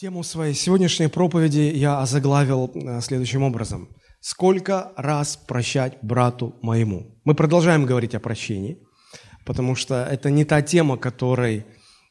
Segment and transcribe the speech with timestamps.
[0.00, 3.90] Тему своей сегодняшней проповеди я озаглавил э, следующим образом.
[4.22, 7.20] Сколько раз прощать брату моему?
[7.24, 8.78] Мы продолжаем говорить о прощении,
[9.44, 11.66] потому что это не та тема, которой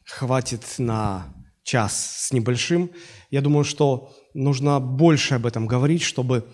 [0.06, 1.34] хватит на
[1.64, 2.92] час с небольшим.
[3.32, 6.46] Я думаю, что нужно больше об этом говорить, чтобы,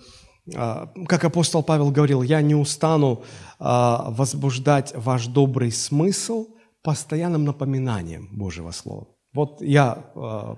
[0.56, 3.26] э, как апостол Павел говорил, я не устану
[3.60, 3.66] э,
[4.08, 6.46] возбуждать ваш добрый смысл
[6.82, 9.15] постоянным напоминанием Божьего Слова.
[9.36, 10.56] Вот я э,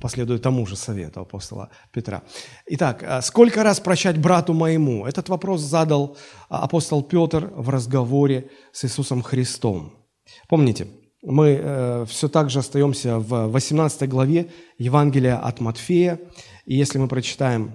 [0.00, 2.22] последую тому же совету апостола Петра.
[2.66, 5.04] Итак, э, сколько раз прощать брату моему?
[5.04, 6.16] Этот вопрос задал
[6.48, 9.92] апостол Петр в разговоре с Иисусом Христом.
[10.48, 10.86] Помните,
[11.24, 14.46] мы э, все так же остаемся в 18 главе
[14.78, 16.20] Евангелия от Матфея.
[16.66, 17.72] И если мы прочитаем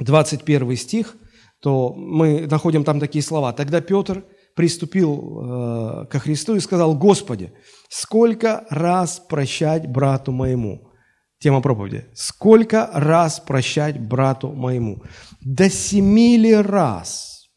[0.00, 1.14] 21 стих,
[1.60, 3.52] то мы находим там такие слова.
[3.52, 7.52] «Тогда Петр приступил э, ко Христу и сказал, «Господи,
[7.88, 10.90] сколько раз прощать брату моему?»
[11.38, 12.06] Тема проповеди.
[12.14, 15.02] «Сколько раз прощать брату моему?»
[15.44, 17.50] До семи ли раз?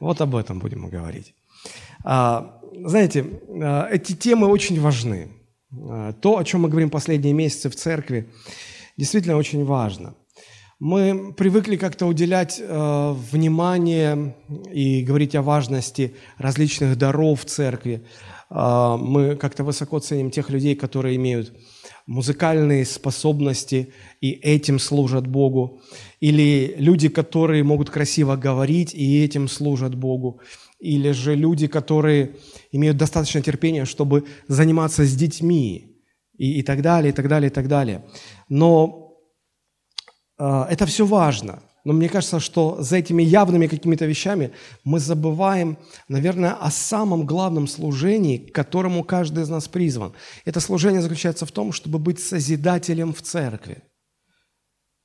[0.00, 1.34] Вот об этом будем говорить.
[2.04, 3.24] А, знаете,
[3.62, 5.30] а, эти темы очень важны.
[5.72, 8.28] А, то, о чем мы говорим последние месяцы в церкви,
[8.96, 10.16] действительно очень важно.
[10.80, 14.34] Мы привыкли как-то уделять э, внимание
[14.72, 18.02] и говорить о важности различных даров церкви.
[18.48, 21.52] Э, мы как-то высоко ценим тех людей, которые имеют
[22.06, 25.82] музыкальные способности и этим служат Богу.
[26.18, 30.40] Или люди, которые могут красиво говорить и этим служат Богу.
[30.78, 32.36] Или же люди, которые
[32.72, 35.98] имеют достаточно терпения, чтобы заниматься с детьми
[36.38, 38.02] и, и так далее, и так далее, и так далее.
[38.48, 38.99] Но
[40.40, 41.62] это все важно.
[41.84, 44.52] Но мне кажется, что за этими явными какими-то вещами
[44.84, 50.12] мы забываем, наверное, о самом главном служении, к которому каждый из нас призван.
[50.44, 53.82] Это служение заключается в том, чтобы быть созидателем в церкви.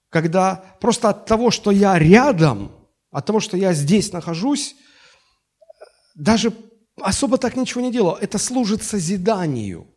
[0.09, 2.72] Когда просто от того, что я рядом,
[3.11, 4.75] от того, что я здесь нахожусь,
[6.14, 6.54] даже
[7.02, 8.17] особо так ничего не делаю.
[8.20, 9.87] Это служит созиданию.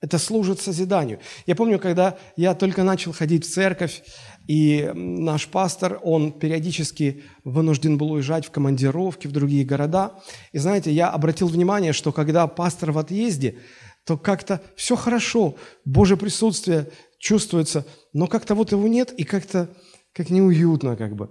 [0.00, 1.18] Это служит созиданию.
[1.46, 4.02] Я помню, когда я только начал ходить в церковь,
[4.48, 10.14] и наш пастор, он периодически вынужден был уезжать в командировки в другие города.
[10.52, 13.58] И знаете, я обратил внимание, что когда пастор в отъезде,
[14.06, 19.68] то как-то все хорошо, Божье присутствие чувствуется, но как-то вот его нет, и как-то
[20.14, 21.28] как неуютно как бы.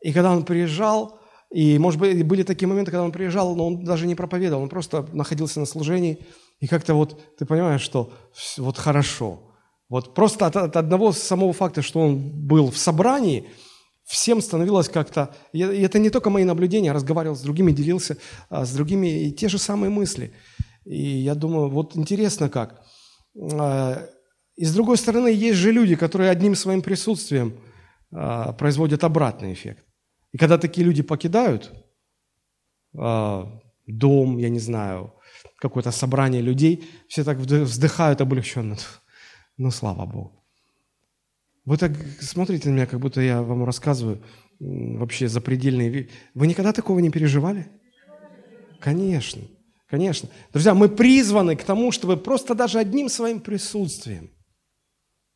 [0.00, 1.18] И когда он приезжал,
[1.52, 4.68] и, может быть, были такие моменты, когда он приезжал, но он даже не проповедовал, он
[4.68, 6.24] просто находился на служении,
[6.60, 8.12] и как-то вот ты понимаешь, что
[8.56, 9.48] вот хорошо–
[9.92, 13.44] вот просто от, от одного самого факта, что он был в собрании,
[14.04, 15.34] всем становилось как-то...
[15.52, 18.16] И это не только мои наблюдения, я разговаривал с другими, делился
[18.48, 20.32] а, с другими, и те же самые мысли.
[20.86, 22.82] И я думаю, вот интересно как.
[23.52, 24.08] А,
[24.56, 27.60] и с другой стороны, есть же люди, которые одним своим присутствием
[28.10, 29.84] а, производят обратный эффект.
[30.32, 31.70] И когда такие люди покидают
[32.98, 33.46] а,
[33.86, 35.12] дом, я не знаю,
[35.58, 38.78] какое-то собрание людей, все так вздыхают облегченно.
[39.62, 40.44] Ну, слава Богу.
[41.64, 44.20] Вы так смотрите на меня, как будто я вам рассказываю
[44.58, 46.10] вообще запредельные вещи.
[46.34, 47.70] Вы никогда такого не переживали?
[48.80, 49.42] Конечно,
[49.86, 50.28] конечно.
[50.52, 54.30] Друзья, мы призваны к тому, чтобы просто даже одним своим присутствием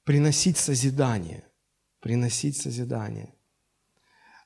[0.02, 1.44] приносить созидание.
[2.00, 3.32] Приносить созидание.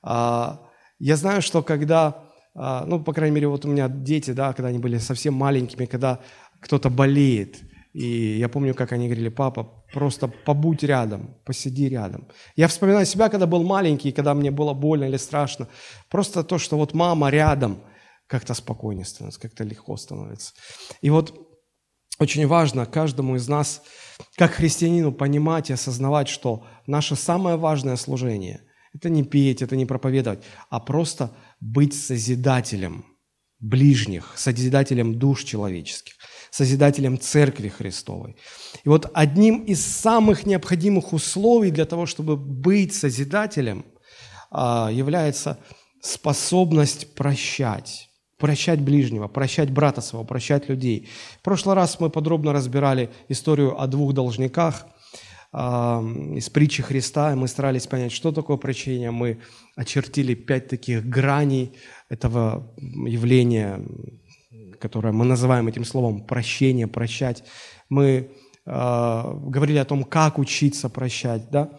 [0.02, 0.60] А,
[0.98, 4.68] я знаю, что когда, а, ну, по крайней мере, вот у меня дети, да, когда
[4.68, 6.20] они были совсем маленькими, когда
[6.60, 7.62] кто-то болеет–
[7.92, 12.28] и я помню, как они говорили, папа, просто побудь рядом, посиди рядом.
[12.54, 15.66] Я вспоминаю себя, когда был маленький, когда мне было больно или страшно.
[16.08, 17.82] Просто то, что вот мама рядом,
[18.28, 20.52] как-то спокойнее становится, как-то легко становится.
[21.02, 21.34] И вот
[22.20, 23.82] очень важно каждому из нас,
[24.36, 28.62] как христианину, понимать и осознавать, что наше самое важное служение–
[28.94, 33.04] это не петь, это не проповедовать, а просто быть созидателем
[33.58, 36.14] ближних, созидателем душ человеческих–
[36.50, 38.36] Созидателем Церкви Христовой.
[38.84, 43.84] И вот одним из самых необходимых условий для того, чтобы быть Созидателем,
[44.50, 45.58] а, является
[46.00, 48.10] способность прощать.
[48.38, 51.08] Прощать ближнего, прощать брата своего, прощать людей.
[51.40, 54.86] В прошлый раз мы подробно разбирали историю о двух должниках
[55.52, 56.02] а,
[56.34, 59.10] из притчи Христа, и мы старались понять, что такое прощение.
[59.10, 59.40] Мы
[59.76, 61.76] очертили пять таких граней
[62.08, 63.80] этого явления
[64.80, 67.44] которое мы называем этим словом прощение, прощать.
[67.88, 68.30] Мы э,
[68.66, 71.70] говорили о том, как учиться прощать, да.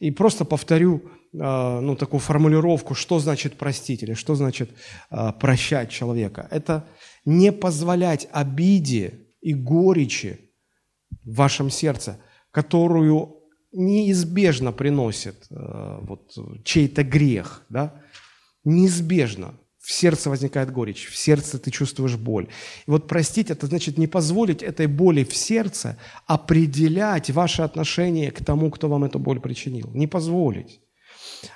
[0.00, 1.02] И просто повторю
[1.32, 4.70] э, ну, такую формулировку, что значит простить или что значит
[5.10, 6.46] э, прощать человека.
[6.50, 6.84] Это
[7.24, 10.50] не позволять обиде и горечи
[11.24, 12.18] в вашем сердце
[12.50, 13.36] которую
[13.72, 16.34] неизбежно приносит э, вот,
[16.64, 18.02] чей-то грех, да,
[18.64, 19.54] неизбежно
[19.88, 22.46] в сердце возникает горечь, в сердце ты чувствуешь боль.
[22.86, 25.96] И вот простить– это значит не позволить этой боли в сердце
[26.26, 29.90] определять ваше отношение к тому, кто вам эту боль причинил.
[29.94, 30.80] Не позволить.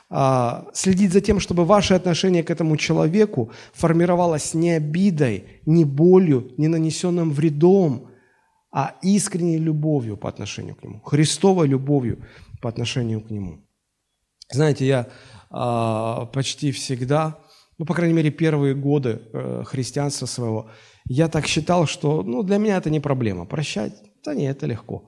[0.09, 6.53] А, следить за тем, чтобы ваше отношение к этому человеку формировалось не обидой, не болью,
[6.57, 8.09] не нанесенным вредом,
[8.71, 12.25] а искренней любовью по отношению к нему, Христовой любовью
[12.63, 13.59] по отношению к нему.
[14.51, 15.07] Знаете, я
[15.51, 17.37] а, почти всегда
[17.79, 20.71] ну, по крайней мере, первые годы э, христианства своего,
[21.05, 23.45] я так считал, что, ну, для меня это не проблема.
[23.45, 25.05] Прощать, да нет, это легко.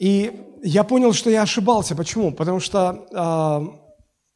[0.00, 1.94] И я понял, что я ошибался.
[1.94, 2.32] Почему?
[2.32, 3.78] Потому что э,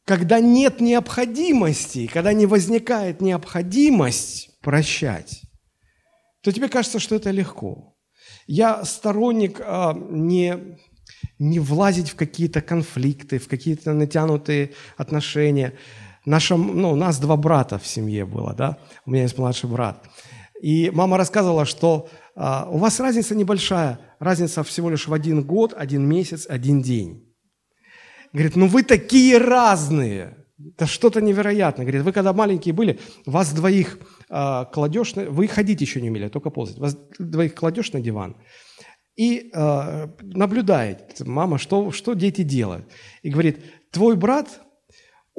[0.05, 5.41] когда нет необходимости, когда не возникает необходимость прощать,
[6.41, 7.95] то тебе кажется, что это легко.
[8.47, 10.77] Я сторонник э, не,
[11.39, 15.73] не влазить в какие-то конфликты, в какие-то натянутые отношения–
[16.29, 18.77] Наша, ну, у нас два брата в семье было, да,
[19.07, 20.07] у меня есть младший брат.
[20.61, 25.73] И мама рассказывала, что а, у вас разница небольшая, разница всего лишь в один год,
[25.75, 27.33] один месяц, один день.
[28.31, 30.37] Говорит, ну вы такие разные,
[30.75, 31.83] это что-то невероятное.
[31.83, 33.97] Говорит, вы когда маленькие были, вас двоих
[34.29, 38.01] а, кладешь, на, вы ходить еще не умели, а только ползать, вас двоих кладешь на
[38.01, 38.37] диван
[39.15, 42.87] и а, наблюдает, мама, что, что дети делают.
[43.23, 44.61] И говорит, твой брат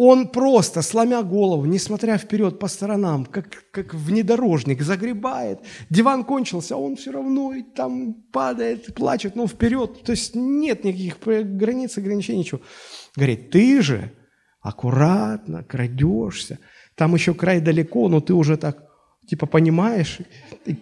[0.03, 5.59] он просто, сломя голову, несмотря вперед по сторонам, как, как внедорожник, загребает.
[5.91, 10.03] Диван кончился, он все равно и там падает, плачет, но вперед.
[10.03, 11.19] То есть нет никаких
[11.59, 12.63] границ, ограничений, ничего.
[13.15, 14.11] Говорит, ты же
[14.63, 16.59] аккуратно крадешься.
[16.95, 18.83] Там еще край далеко, но ты уже так,
[19.29, 20.21] типа, понимаешь,
[20.65, 20.77] и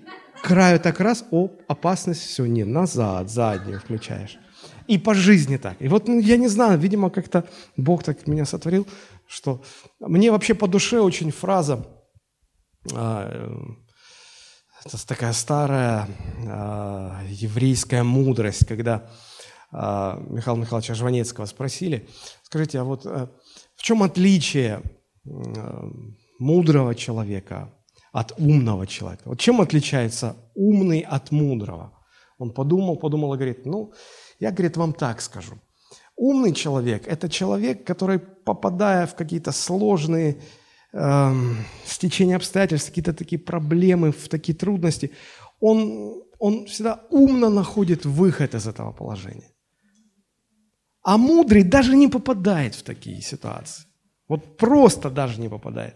[0.45, 4.39] краю так раз, о, опасность, все, не, назад, заднюю включаешь.
[4.89, 5.81] И по жизни так.
[5.81, 7.47] И вот ну, я не знаю, видимо, как-то
[7.77, 8.87] Бог так меня сотворил,
[9.27, 9.63] что
[10.01, 11.87] мне вообще по душе очень фраза,
[12.95, 13.53] а,
[14.85, 16.09] это такая старая
[16.47, 19.11] а, еврейская мудрость, когда
[19.71, 22.09] а, Михаила Михайловича Жванецкого спросили,
[22.43, 23.31] скажите, а вот а,
[23.77, 24.83] в чем отличие
[26.39, 27.75] мудрого человека
[28.13, 29.25] от умного человека?
[29.27, 31.93] Вот чем отличается умный от мудрого?
[32.39, 33.93] Он подумал, подумал и говорит, ну,
[34.39, 35.59] я, говорит, вам так скажу.
[36.17, 40.41] Умный человек– это человек, который, попадая в какие-то сложные
[40.93, 41.33] э,
[41.85, 45.13] стечения обстоятельств, какие-то такие проблемы, в такие трудности,
[45.61, 49.53] он, он всегда умно находит выход из этого положения.
[51.03, 53.85] А мудрый даже не попадает в такие ситуации.
[54.29, 55.95] Вот просто даже не попадает.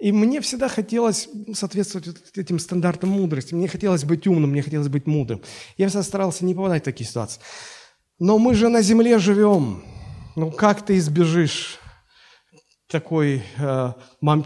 [0.00, 3.54] И мне всегда хотелось соответствовать этим стандартам мудрости.
[3.54, 5.42] Мне хотелось быть умным, мне хотелось быть мудрым.
[5.76, 7.42] Я всегда старался не попадать в такие ситуации.
[8.18, 9.82] Но мы же на земле живем.
[10.36, 11.78] Ну как ты избежишь
[12.88, 13.92] такой, э,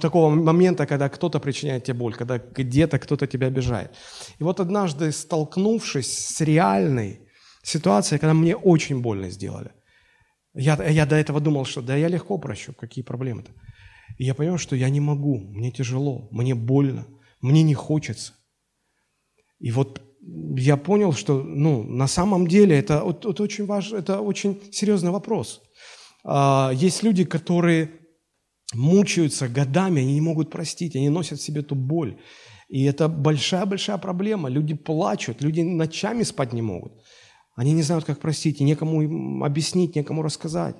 [0.00, 3.92] такого момента, когда кто-то причиняет тебе боль, когда где-то кто-то тебя обижает.
[4.40, 7.20] И вот однажды, столкнувшись с реальной
[7.62, 9.70] ситуацией, когда мне очень больно сделали,
[10.54, 13.52] я, я до этого думал, что да я легко прощу, какие проблемы-то.
[14.18, 17.06] И я понял, что я не могу, мне тяжело, мне больно,
[17.40, 18.34] мне не хочется.
[19.58, 20.02] И вот
[20.56, 25.62] я понял, что ну, на самом деле это, это, очень важно, это очень серьезный вопрос.
[26.24, 27.90] А, есть люди, которые
[28.72, 32.16] мучаются годами, они не могут простить, они носят в себе эту боль.
[32.68, 34.48] И это большая-большая проблема.
[34.48, 36.92] Люди плачут, люди ночами спать не могут.
[37.56, 40.76] Они не знают, как простить, и некому им объяснить, некому рассказать.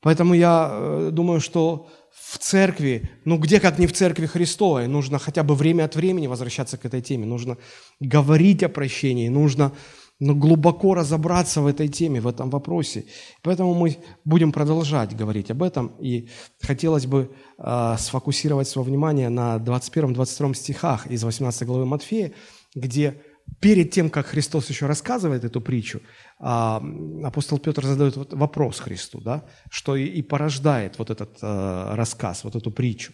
[0.00, 5.18] Поэтому я э, думаю, что в церкви, ну где как не в церкви Христовой, нужно
[5.18, 7.56] хотя бы время от времени возвращаться к этой теме, нужно
[8.00, 9.72] говорить о прощении, нужно
[10.20, 13.04] ну, глубоко разобраться в этой теме, в этом вопросе.
[13.42, 16.28] Поэтому мы будем продолжать говорить об этом, и
[16.60, 22.32] хотелось бы э, сфокусировать свое внимание на 21-22 стихах из 18 главы Матфея,
[22.74, 23.22] где
[23.60, 26.00] перед тем, как Христос еще рассказывает эту притчу,
[26.40, 26.80] а,
[27.24, 32.70] апостол Петр задает вопрос Христу, да, что и порождает вот этот э, рассказ, вот эту
[32.70, 33.12] притчу.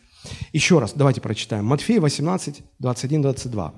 [0.53, 1.65] Еще раз, давайте прочитаем.
[1.65, 3.75] Матфея 18, 21, 22.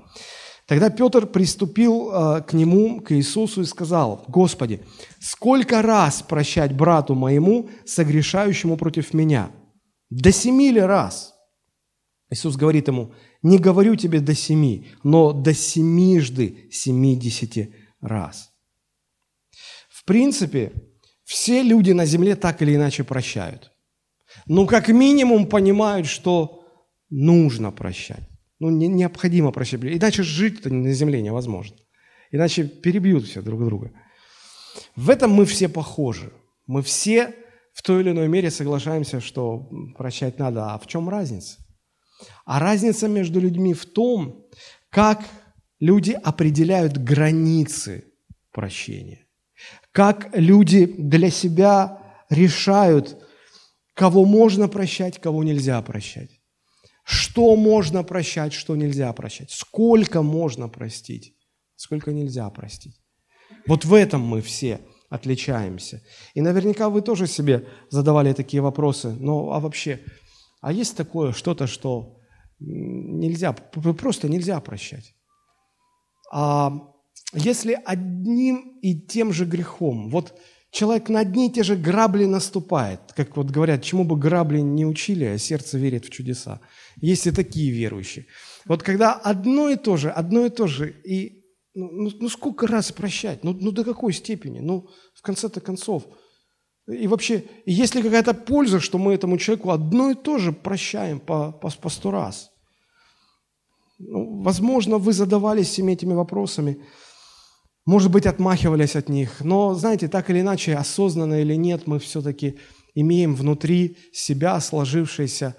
[0.67, 4.83] Тогда Петр приступил э, к нему, к Иисусу, и сказал, «Господи,
[5.21, 9.53] сколько раз прощать брату моему, согрешающему против меня?
[10.11, 11.35] До семи ли раз?»
[12.31, 13.13] Иисус говорит ему,
[13.43, 18.56] «Не говорю тебе до семи, но до семижды семидесяти раз».
[20.07, 20.73] Принципе,
[21.25, 23.73] все люди на земле так или иначе прощают.
[24.47, 26.65] Ну, как минимум понимают, что
[27.11, 28.29] нужно прощать.
[28.61, 29.81] Ну, не, необходимо прощать.
[29.83, 31.77] Иначе жить на земле невозможно.
[32.31, 33.93] иначе перебьют все друг друга.
[34.95, 36.33] В этом мы все похожи.
[36.67, 37.35] Мы все
[37.73, 40.73] в той или иной мере соглашаемся, что прощать надо.
[40.73, 41.59] А в чем разница?
[42.45, 44.47] А разница между людьми в том,
[44.91, 45.25] как
[45.81, 48.05] люди определяют границы
[48.53, 49.26] прощения.
[49.97, 53.17] Как люди для себя решают,
[53.95, 56.39] кого можно прощать, кого нельзя прощать.
[57.03, 59.51] Что можно прощать, что нельзя прощать.
[59.51, 61.35] Сколько можно простить,
[61.77, 63.01] сколько нельзя простить.
[63.67, 66.03] Вот в этом мы все отличаемся.
[66.35, 69.17] И наверняка вы тоже себе задавали такие вопросы.
[69.19, 70.01] Ну, а вообще,
[70.61, 72.19] а есть такое что-то, что
[72.59, 75.15] нельзя, просто нельзя прощать?
[76.31, 76.93] А
[77.33, 80.39] если одним и тем же грехом, вот
[80.71, 84.87] человек на одни и те же грабли наступает, как вот говорят, чему бы грабли не
[84.87, 86.61] учили, а сердце верит в чудеса.
[87.01, 88.27] Есть и такие верующие.
[88.65, 92.67] Вот когда одно и то же, одно и то же, и ну, ну, ну сколько
[92.67, 93.45] раз прощать?
[93.45, 94.61] Ну, ну до какой степени?
[94.61, 96.05] Ну, в конце-то концов.
[96.89, 101.21] И вообще, есть ли какая-то польза, что мы этому человеку одно и то же прощаем
[101.21, 102.51] по, по, по сто раз?
[103.99, 106.79] Ну, возможно, вы задавались всеми этими вопросами,
[107.87, 112.59] может быть, отмахивались от них, но, знаете, так или иначе, осознанно или нет, мы все-таки
[112.95, 115.55] имеем внутри себя сложившиеся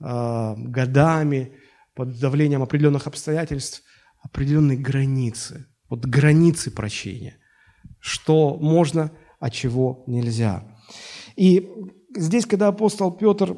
[0.00, 1.52] э, годами
[1.94, 3.82] под давлением определенных обстоятельств
[4.22, 7.38] определенные границы, вот границы прощения,
[8.00, 10.64] что можно, а чего нельзя.
[11.36, 11.70] И
[12.16, 13.56] здесь, когда апостол Петр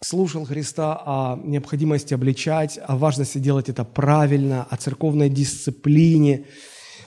[0.00, 6.46] слушал Христа о необходимости обличать, о важности делать это правильно, о церковной дисциплине,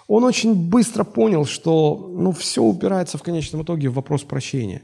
[0.07, 4.83] он очень быстро понял, что ну, все упирается в конечном итоге в вопрос прощения.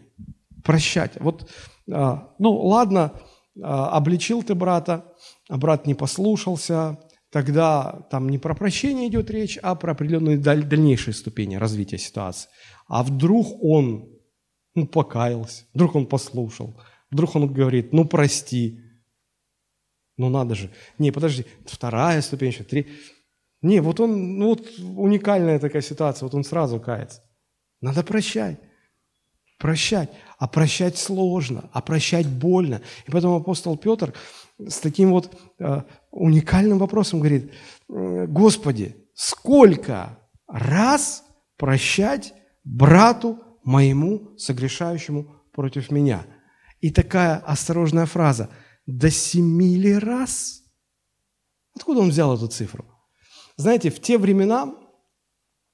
[0.64, 1.14] Прощать.
[1.20, 1.50] Вот,
[1.92, 3.14] а, ну ладно,
[3.62, 5.06] а, обличил ты брата,
[5.50, 7.00] а брат не послушался,
[7.32, 12.50] тогда там не про прощение идет речь, а про определенные даль- дальнейшие ступени развития ситуации.
[12.88, 14.10] А вдруг он
[14.76, 16.76] ну, покаялся, вдруг он послушал–
[17.12, 18.80] Вдруг он говорит, ну прости.
[20.18, 20.72] Ну надо же.
[20.98, 22.88] Не, подожди, вторая ступень, еще три.
[23.62, 27.22] Не, вот он, ну вот уникальная такая ситуация, вот он сразу кается.
[27.80, 28.60] Надо прощать.
[29.60, 30.10] Прощать.
[30.38, 32.82] А прощать сложно, а прощать больно.
[33.06, 34.14] И поэтому апостол Петр
[34.58, 37.52] с таким вот э, уникальным вопросом говорит,
[37.88, 41.24] Господи, сколько раз
[41.58, 46.26] прощать брату моему, согрешающему против меня–
[46.82, 48.50] и такая осторожная фраза
[48.86, 50.64] «до семи ли раз?»
[51.76, 52.86] Откуда он взял эту цифру?
[53.62, 54.74] Знаете, в те времена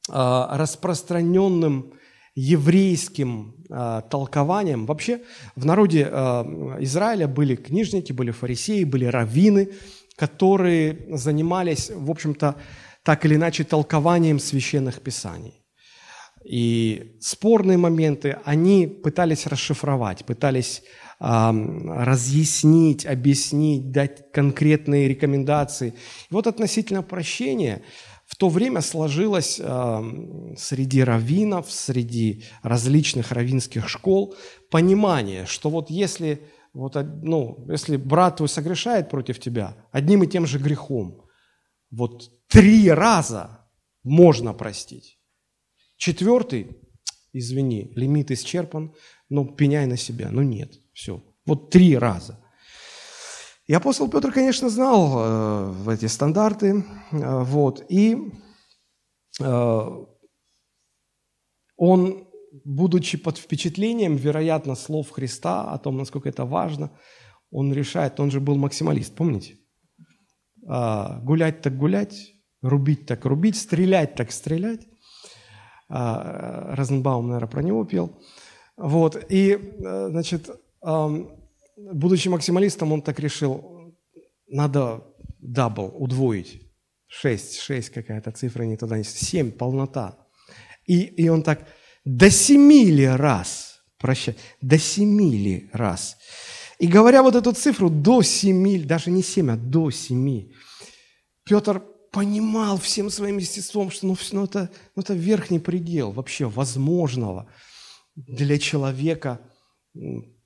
[0.09, 1.93] а, распространенным
[2.35, 5.21] еврейским а, толкованием, вообще
[5.55, 9.69] в народе а, Израиля были книжники, были фарисеи, были раввины,
[10.17, 12.55] которые занимались, в общем-то,
[13.03, 15.63] так или иначе толкованием священных писаний.
[16.43, 20.83] И спорные моменты они пытались расшифровать, пытались
[21.19, 25.93] разъяснить, объяснить, дать конкретные рекомендации.
[26.29, 27.81] И вот относительно прощения
[28.25, 34.35] в то время сложилось среди раввинов, среди различных раввинских школ
[34.69, 36.41] понимание, что вот если,
[36.73, 41.23] вот, ну, если брат твой согрешает против тебя одним и тем же грехом,
[41.89, 43.65] вот три раза
[44.03, 45.17] можно простить.
[45.95, 46.77] Четвертый,
[47.33, 48.93] извини, лимит исчерпан,
[49.29, 50.29] но пеняй на себя.
[50.31, 51.23] Ну нет, все.
[51.45, 52.43] Вот три раза.
[53.67, 55.13] И апостол Петр, конечно, знал
[55.87, 58.17] э, эти стандарты, э, вот, и
[59.39, 60.05] э,
[61.75, 62.27] он,
[62.65, 66.89] будучи под впечатлением, вероятно, слов Христа о том, насколько это важно,
[67.51, 69.57] он решает, он же был максималист, помните?
[70.67, 74.87] Э, гулять так гулять, рубить так рубить, стрелять так стрелять.
[75.89, 78.19] А, Розенбаум, наверное, про него пел.
[78.77, 80.49] Вот, и, э, значит,
[80.81, 83.95] будучи максималистом, он так решил,
[84.47, 85.03] надо
[85.39, 86.61] double, удвоить.
[87.07, 90.17] Шесть, шесть какая-то цифра, не туда, не семь, полнота.
[90.85, 91.65] И, и он так,
[92.03, 96.17] до семи ли раз, прощай, до семи ли раз.
[96.79, 100.53] И говоря вот эту цифру, до семи, даже не семь, а до семи,
[101.43, 101.81] Петр
[102.11, 107.49] понимал всем своим естеством, что ну, ну, это, ну, это верхний предел вообще возможного
[108.15, 109.39] для человека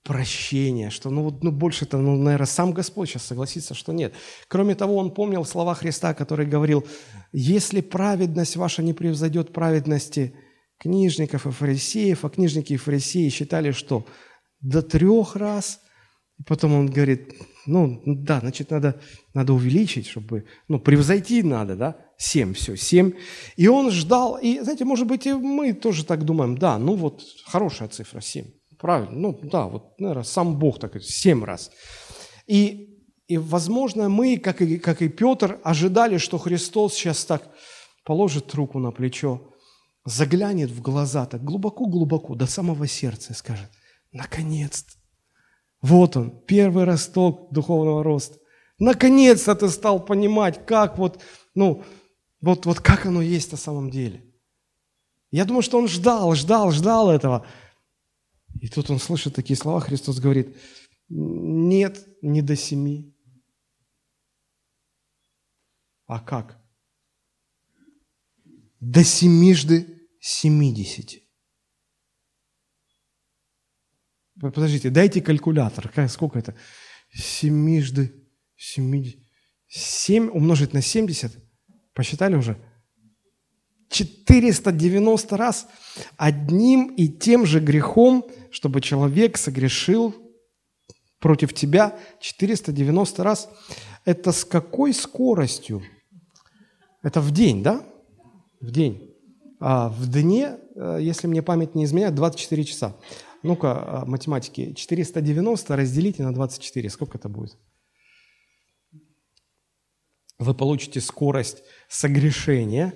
[0.03, 4.13] прощения, что ну, вот, ну больше-то, ну, наверное, сам Господь сейчас согласится, что нет.
[4.48, 6.86] Кроме того, он помнил слова Христа, который говорил,
[7.31, 10.34] если праведность ваша не превзойдет праведности
[10.79, 14.05] книжников и фарисеев, а книжники и фарисеи считали, что
[14.60, 15.79] до трех раз,
[16.39, 17.36] и потом он говорит,
[17.67, 19.00] ну, да, значит, надо,
[19.36, 21.98] надо увеличить, чтобы, ну, превзойти надо, да?
[22.17, 23.13] Семь, все, семь.
[23.55, 27.22] И он ждал, и, знаете, может быть, и мы тоже так думаем, да, ну вот,
[27.46, 28.48] хорошая цифра, семь.
[28.82, 31.70] Правильно, ну да, вот, наверное, сам Бог так семь раз.
[32.48, 37.48] И, и возможно, мы, как и, как и Петр, ожидали, что Христос сейчас так
[38.04, 39.54] положит руку на плечо,
[40.04, 43.70] заглянет в глаза так глубоко-глубоко, до самого сердца и скажет,
[44.12, 44.94] наконец-то,
[45.84, 48.40] вот он, первый росток духовного роста.
[48.80, 51.22] Наконец-то ты стал понимать, как вот,
[51.54, 51.84] ну,
[52.42, 54.26] вот, вот как оно есть на самом деле.
[55.30, 57.46] Я думаю, что он ждал, ждал, ждал этого.
[58.62, 60.56] И тут он слышит такие слова, Христос говорит,
[61.10, 63.18] нет, не до семи.
[66.06, 66.63] А как?
[68.80, 71.24] До семижды семидесяти.
[74.39, 75.91] Подождите, дайте калькулятор.
[76.08, 76.56] Сколько это?
[77.12, 78.13] Семижды
[78.56, 79.27] семидесять.
[79.68, 81.32] Семь умножить на семьдесят.
[81.94, 82.58] Посчитали уже?
[83.89, 85.68] 490 раз
[86.18, 90.15] одним и тем же грехом, чтобы человек согрешил
[91.20, 93.50] против тебя 490 раз.
[94.05, 95.84] Это с какой скоростью?
[97.01, 97.86] Это в день, да?
[98.60, 99.15] В день.
[99.60, 102.96] А в дне, э, если мне память не изменяет, 24 часа.
[103.43, 104.74] Ну-ка, а, математики.
[104.74, 106.89] 490 разделите на 24.
[106.89, 107.58] Сколько это будет?
[110.38, 112.93] Вы получите скорость согрешения,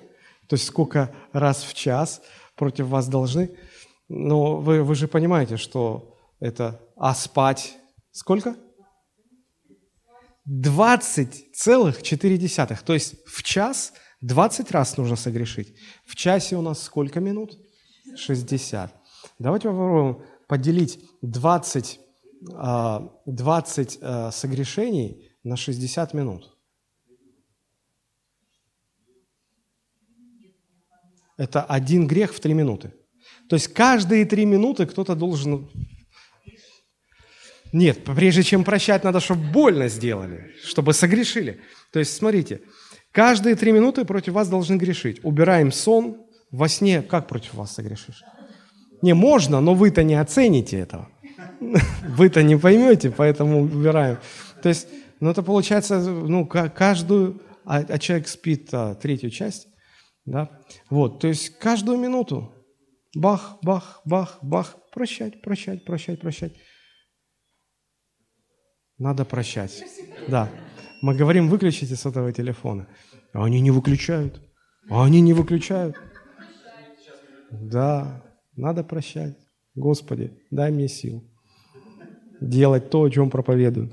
[0.48, 2.20] то есть сколько раз в час
[2.56, 3.56] против вас должны.
[4.08, 6.80] Но вы, вы же понимаете, что это...
[6.96, 7.76] А спать
[8.10, 8.56] сколько?
[10.48, 12.84] 20,4.
[12.84, 15.76] То есть в час 20 раз нужно согрешить.
[16.06, 17.58] В часе у нас сколько минут?
[18.16, 18.94] 60.
[19.38, 22.00] Давайте попробуем поделить 20,
[23.26, 26.56] 20 а, а, согрешений на 60 минут.
[31.36, 32.94] Это один грех в три минуты.
[33.48, 35.68] То есть каждые три минуты кто-то должен...
[37.72, 41.60] Нет, прежде чем прощать, надо, чтобы больно сделали, чтобы согрешили.
[41.92, 42.60] То есть, смотрите,
[43.12, 45.20] каждые три минуты против вас должны грешить.
[45.24, 48.22] Убираем сон, во сне как против вас согрешишь?
[49.02, 51.08] Не, можно, но вы-то не оцените этого.
[52.08, 54.18] Вы-то не поймете, поэтому убираем.
[54.62, 54.88] То есть,
[55.20, 59.68] ну это получается, ну, каждую, а, а человек спит а, третью часть,
[60.24, 60.50] да?
[60.88, 62.52] Вот, то есть каждую минуту
[63.16, 66.52] бах, бах, бах, бах, прощать, прощать, прощать, прощать.
[68.98, 69.84] Надо прощать.
[70.28, 70.48] Да.
[71.02, 72.86] Мы говорим, выключите сотовые телефоны.
[73.32, 74.40] А они не выключают.
[74.90, 75.96] А они не выключают.
[77.50, 78.22] Да,
[78.56, 79.36] надо прощать.
[79.74, 81.22] Господи, дай мне сил
[82.40, 83.90] делать то, о чем проповедую.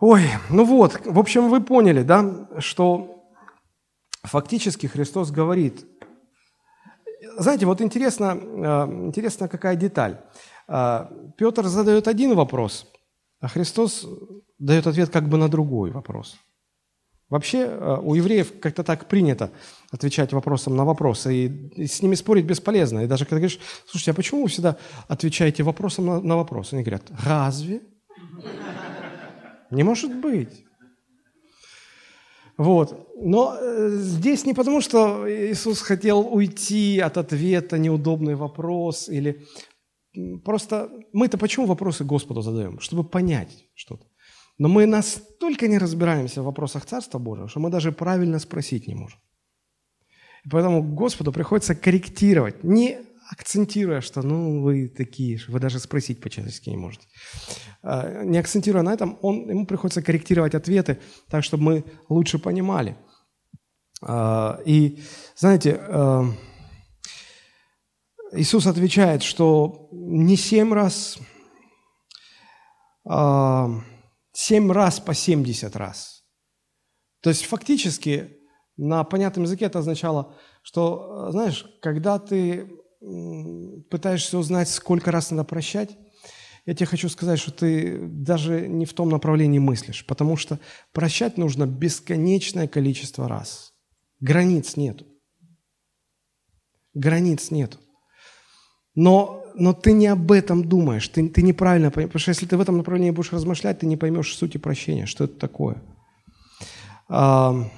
[0.00, 3.24] Ой, ну вот, в общем, вы поняли, да, что
[4.22, 5.84] фактически Христос говорит,
[7.38, 10.20] знаете, вот интересно, э, интересно какая деталь.
[10.68, 12.86] Э, Петр задает один вопрос,
[13.40, 14.06] а Христос
[14.58, 16.36] дает ответ как бы на другой вопрос–
[17.30, 19.50] Вообще э, у евреев как-то так принято
[19.90, 23.00] отвечать вопросом на вопросы, и, с ними спорить бесполезно.
[23.00, 26.72] И даже когда говоришь, слушайте, а почему вы всегда отвечаете вопросом на, на вопрос?
[26.72, 27.82] Они говорят, разве?
[29.70, 30.64] Не может быть.
[32.58, 33.08] Вот.
[33.16, 39.46] Но э, здесь не потому, что Иисус хотел уйти от ответа, неудобный вопрос, или
[40.44, 42.80] просто мы-то почему вопросы Господу задаем?
[42.80, 44.06] Чтобы понять что-то.
[44.58, 48.94] Но мы настолько не разбираемся в вопросах Царства Божьего, что мы даже правильно спросить не
[48.94, 49.20] можем.
[50.44, 52.98] И поэтому Господу приходится корректировать, не
[53.30, 57.06] акцентируя, что ну вы такие, вы даже спросить по-человечески не можете.
[57.82, 62.96] А, не акцентируя на этом, он, ему приходится корректировать ответы так, чтобы мы лучше понимали.
[64.02, 65.02] А, и
[65.36, 66.24] знаете, а,
[68.32, 71.18] Иисус отвечает, что не семь раз
[74.40, 76.24] Семь раз по 70 раз.
[77.22, 78.36] То есть фактически
[78.76, 85.96] на понятном языке это означало, что, знаешь, когда ты пытаешься узнать, сколько раз надо прощать,
[86.66, 90.58] я тебе хочу сказать, что ты даже не в том направлении мыслишь, потому что
[90.92, 93.72] прощать нужно бесконечное количество раз.
[94.20, 95.06] Границ нету.
[96.92, 97.78] Границ нету.
[98.94, 102.56] Но но ты не об этом думаешь, ты, ты неправильно понимаешь, потому что если ты
[102.56, 105.82] в этом направлении будешь размышлять, ты не поймешь сути прощения, что это такое.
[107.08, 107.68] А,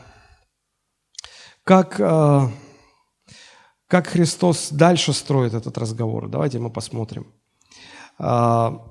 [1.65, 2.53] как, а,
[3.91, 6.29] как Христос дальше строит этот разговор?
[6.29, 7.35] Давайте мы посмотрим.
[8.19, 8.87] А,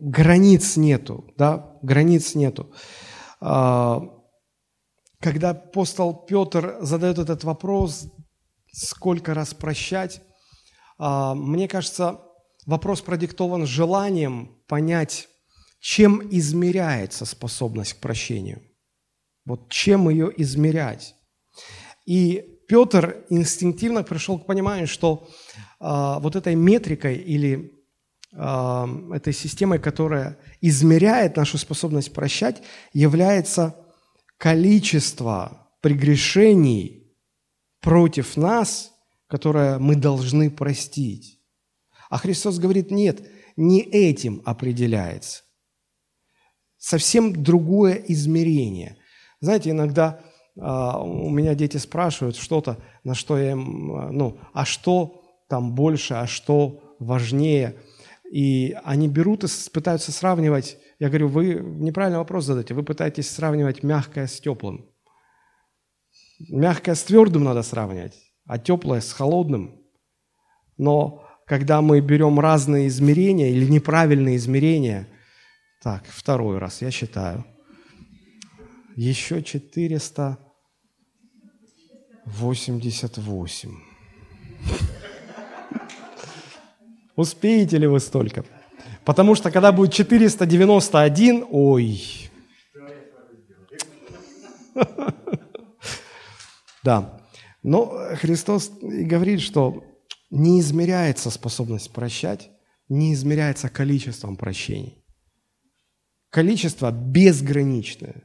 [0.00, 2.72] границ нету, да, границ нету.
[3.40, 4.00] а,
[5.20, 8.06] когда апостол Петр задает этот вопрос,
[8.72, 10.22] сколько раз прощать,
[10.96, 12.22] а, мне кажется,
[12.64, 15.28] вопрос продиктован желанием понять,
[15.78, 18.62] чем измеряется способность к прощению.
[19.44, 21.16] Вот чем ее измерять.
[22.06, 25.28] И Петр инстинктивно пришел к пониманию, что
[25.80, 27.72] э, вот этой метрикой или
[28.32, 33.76] э, этой системой, которая измеряет нашу способность прощать, является
[34.38, 37.12] количество прегрешений
[37.80, 38.92] против нас,
[39.26, 41.40] которое мы должны простить.
[42.08, 43.22] А Христос говорит, нет,
[43.56, 45.42] не этим определяется.
[46.78, 48.96] Совсем другое измерение.
[49.40, 50.20] Знаете, иногда
[50.60, 56.14] у меня дети спрашивают что-то, на что я им, а, ну, а что там больше,
[56.14, 57.76] а что важнее.
[58.30, 60.76] И они берут и пытаются сравнивать.
[60.98, 64.86] Я говорю, вы неправильный вопрос задаете, вы пытаетесь сравнивать мягкое с теплым.
[66.48, 69.80] Мягкое с твердым надо сравнивать, а теплое с холодным.
[70.76, 75.08] Но когда мы берем разные измерения или неправильные измерения,
[75.82, 77.44] так, второй раз, я считаю,
[78.94, 79.42] еще
[82.26, 83.70] 488.
[87.16, 88.44] Успеете ли вы столько?
[89.04, 92.30] Потому что когда будет 491, ой.
[96.82, 97.20] Да.
[97.62, 99.84] Но Христос говорит, что
[100.30, 102.50] не измеряется способность прощать,
[102.88, 105.04] не измеряется количеством прощений.
[106.30, 108.24] Количество безграничное.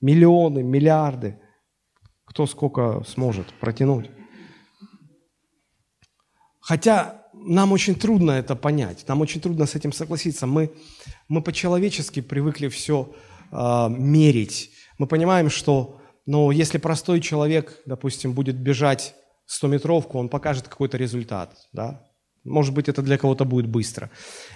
[0.00, 1.38] Миллионы, миллиарды.
[2.34, 4.10] Кто сколько сможет протянуть.
[6.58, 10.48] Хотя нам очень трудно это понять, нам очень трудно с этим согласиться.
[10.48, 10.72] Мы,
[11.28, 14.70] мы по-человечески привыкли все э, а, мерить.
[14.98, 19.14] Мы понимаем, что ну, если простой человек, допустим, будет бежать
[19.48, 21.56] 100-метровку, он покажет какой-то результат.
[21.72, 22.02] Да?
[22.42, 24.10] Может быть, это для кого-то будет быстро.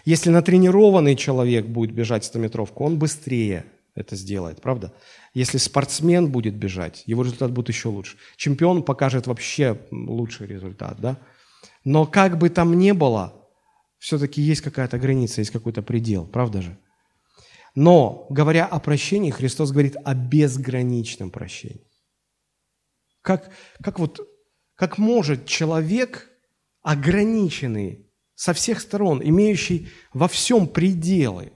[0.04, 4.92] Если натренированный человек будет бежать 100-метровку, он быстрее это сделает, правда?
[5.34, 8.16] Если спортсмен будет бежать, его результат будет еще лучше.
[8.36, 11.18] Чемпион покажет вообще лучший результат, да?
[11.84, 13.48] Но как бы там ни было,
[13.98, 16.78] все-таки есть какая-то граница, есть какой-то предел, правда же?
[17.74, 21.86] Но, говоря о прощении, Христос говорит о безграничном прощении.
[23.22, 23.50] Как,
[23.82, 24.20] как, вот,
[24.74, 26.30] как может человек,
[26.82, 31.52] ограниченный со всех сторон, имеющий во всем пределы,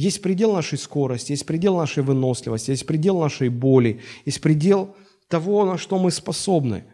[0.00, 4.96] есть предел нашей скорости, есть предел нашей выносливости, есть предел нашей боли, есть предел
[5.28, 6.84] того, на что мы способны.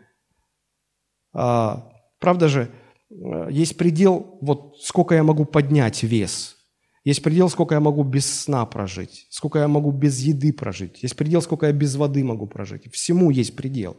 [1.33, 1.88] А,
[2.19, 2.71] правда же,
[3.11, 6.57] э, есть предел, вот сколько я могу поднять вес.
[7.05, 11.05] Есть предел, сколько я могу без сна прожить, сколько я могу без еды прожить.
[11.05, 12.92] Есть предел, сколько я без воды могу прожить.
[12.92, 13.97] Всему есть предел.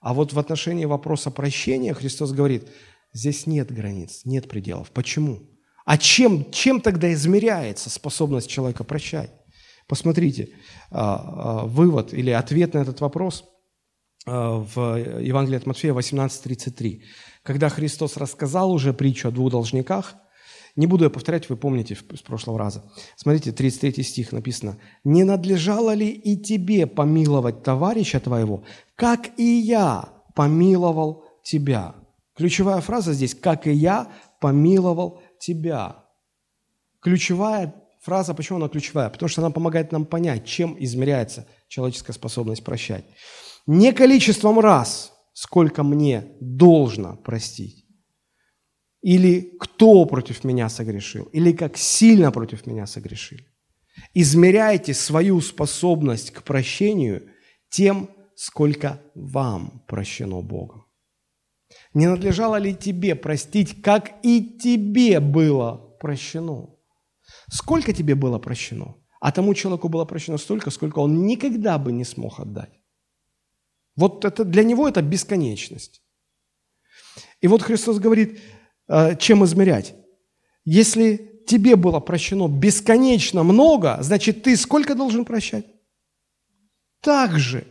[0.00, 2.68] А вот в отношении вопроса прощения Христос говорит,
[3.12, 4.92] здесь нет границ, нет пределов.
[4.92, 5.40] Почему?
[5.84, 9.32] А чем, чем тогда измеряется способность человека прощать?
[9.86, 10.50] Посмотрите,
[10.90, 13.44] а, а, вывод или ответ на этот вопрос
[14.26, 17.00] а, в Евангелии от Матфея 18.33.
[17.42, 20.14] Когда Христос рассказал уже притчу о двух должниках,
[20.76, 22.84] не буду я повторять, вы помните с прошлого раза.
[23.16, 24.78] Смотрите, 33 стих написано.
[25.02, 28.64] «Не надлежало ли и тебе помиловать товарища твоего,
[28.94, 31.96] как и я помиловал тебя?»
[32.36, 34.06] Ключевая фраза здесь «как и я
[34.40, 36.04] помиловал тебя».
[37.00, 39.10] Ключевая фраза, почему она ключевая?
[39.10, 43.04] Потому что она помогает нам понять, чем измеряется человеческая способность прощать.
[43.66, 47.86] Не количеством раз, сколько мне должно простить,
[49.02, 53.46] или кто против меня согрешил, или как сильно против меня согрешили.
[54.14, 57.30] Измеряйте свою способность к прощению
[57.70, 60.79] тем, сколько вам прощено Богом.
[61.94, 66.70] Не надлежало ли тебе простить, как и тебе было прощено?
[67.50, 68.96] Сколько тебе было прощено?
[69.20, 72.70] А тому человеку было прощено столько, сколько он никогда бы не смог отдать.
[73.96, 76.02] Вот это, для него это бесконечность.
[77.40, 78.40] И вот Христос говорит,
[78.88, 79.94] э, чем измерять.
[80.64, 85.66] Если тебе было прощено бесконечно много, значит, ты сколько должен прощать?
[87.00, 87.66] Так же.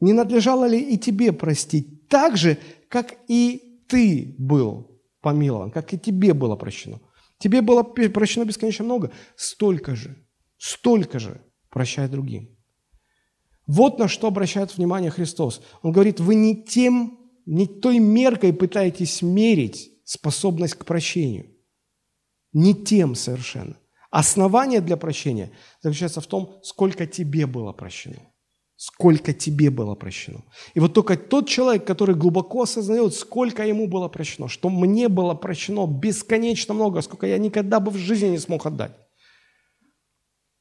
[0.00, 5.98] Не надлежало ли и тебе простить так же, как и ты был помилован, как и
[5.98, 7.00] тебе было прощено?
[7.38, 10.16] Тебе было прощено бесконечно много, столько же,
[10.56, 12.56] столько же прощай другим.
[13.66, 15.60] Вот на что обращает внимание Христос.
[15.82, 21.52] Он говорит, вы не тем, не той меркой пытаетесь мерить способность к прощению.
[22.52, 23.76] Не тем совершенно.
[24.10, 25.50] Основание для прощения
[25.82, 28.20] заключается в том, сколько тебе было прощено.
[28.76, 30.44] Сколько тебе было прощено.
[30.74, 35.34] И вот только тот человек, который глубоко осознает, сколько ему было прощено, что мне было
[35.34, 38.92] прощено бесконечно много, сколько я никогда бы в жизни не смог отдать.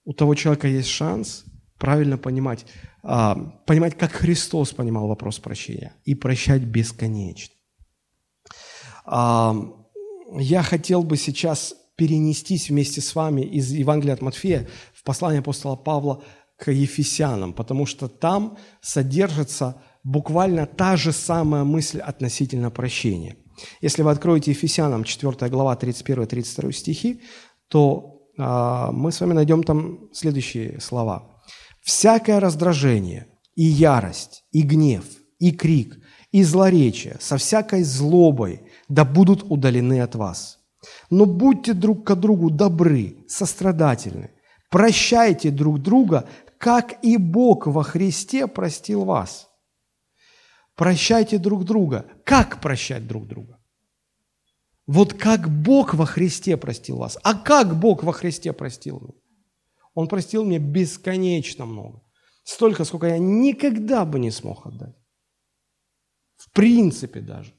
[0.06, 1.44] У того человека есть шанс
[1.78, 2.66] правильно понимать,
[3.04, 7.54] а, понимать, как Христос понимал вопрос прощения, и прощать бесконечно.
[9.04, 9.56] А,
[10.38, 15.76] я хотел бы сейчас перенестись вместе с вами из Евангелия от Матфея в послание апостола
[15.76, 16.24] Павла
[16.58, 23.38] к Ефесянам, потому что там содержится буквально та же самая мысль относительно прощения.
[23.82, 27.22] Если вы откроете Ефесянам 4 глава 31-32 стихи,
[27.68, 31.42] то э, мы с вами найдем там следующие слова.
[31.82, 35.06] «Всякое раздражение и ярость, и гнев,
[35.40, 35.98] и крик,
[36.32, 40.60] и злоречие со всякой злобой да будут удалены от вас.
[41.10, 44.32] Но будьте друг к другу добры, сострадательны,
[44.70, 46.28] прощайте друг друга,
[46.66, 49.52] как и Бог во Христе простил вас.
[50.74, 52.08] Прощайте друг друга.
[52.24, 53.60] Как прощать друг друга?
[54.88, 57.20] Вот как Бог во Христе простил вас.
[57.22, 59.16] А как Бог во Христе простил?
[59.94, 62.02] Он простил мне бесконечно много.
[62.44, 64.96] Столько, сколько я никогда бы не смог отдать.
[66.36, 67.54] В принципе даже.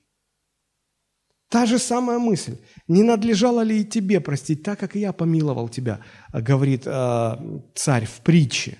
[1.49, 2.59] Та же самая мысль.
[2.89, 6.01] Не надлежало ли и тебе простить так, как я помиловал тебя,
[6.33, 8.79] говорит э, царь в притче.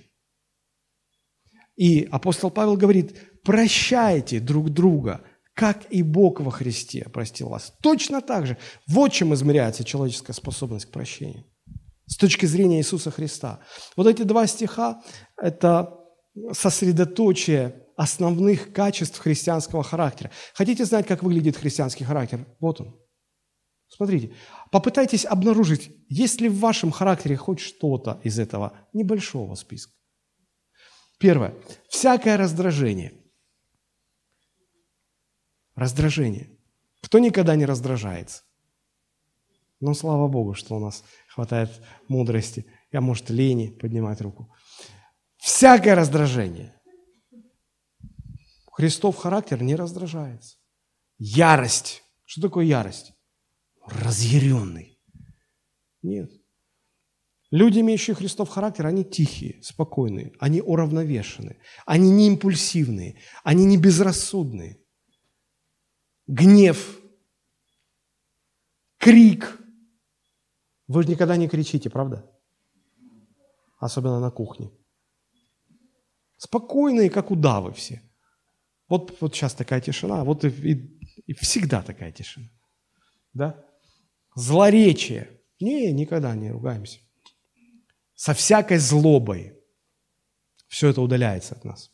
[1.77, 5.23] И апостол Павел говорит, прощайте друг друга,
[5.55, 7.73] как и Бог во Христе простил вас.
[7.83, 8.59] Точно так же.
[8.87, 11.45] Вот чем измеряется человеческая способность к прощению.
[12.07, 13.61] С точки зрения Иисуса Христа.
[13.97, 15.03] Вот эти два стиха–
[15.37, 15.99] это
[16.53, 20.31] сосредоточие основных качеств христианского характера.
[20.55, 22.47] Хотите знать, как выглядит христианский характер?
[22.61, 22.95] Вот он.
[23.89, 24.33] Смотрите,
[24.71, 29.96] попытайтесь обнаружить, есть ли в вашем характере хоть что-то из этого небольшого списка.
[31.19, 31.55] Первое.
[31.89, 33.13] Всякое раздражение.
[35.75, 36.51] Раздражение.
[37.03, 38.43] Кто никогда не раздражается?
[39.81, 42.67] Ну, слава Богу, что у нас хватает мудрости.
[42.93, 44.53] Я, может, лени поднимать руку.
[45.37, 46.75] Всякое раздражение.
[48.73, 50.59] Христов характер не раздражается.
[51.19, 52.03] Ярость.
[52.25, 53.13] Что такое ярость?
[53.87, 54.99] Разъяренный.
[56.03, 56.31] Нет.
[57.57, 64.79] Люди, имеющие Христов характер, они тихие, спокойные, они уравновешенные, они не импульсивные, они не безрассудные.
[66.27, 67.01] Гнев,
[68.99, 69.59] крик.
[70.87, 72.31] Вы же никогда не кричите, правда?
[73.79, 74.71] Особенно на кухне.
[76.37, 78.03] Спокойные, как удавы все.
[78.87, 82.51] Вот, вот сейчас такая тишина, вот и, и, и всегда такая тишина.
[83.33, 83.65] Да?
[84.35, 85.41] Злоречие.
[85.59, 87.01] Не, никогда не ругаемся
[88.17, 89.53] со всякой злобой.
[90.67, 91.93] Все это удаляется от нас.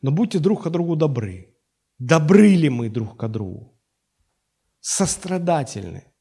[0.00, 1.56] Но будьте друг к другу добры.
[1.98, 3.78] Добры ли мы друг к другу?
[4.80, 6.12] Сострадательны.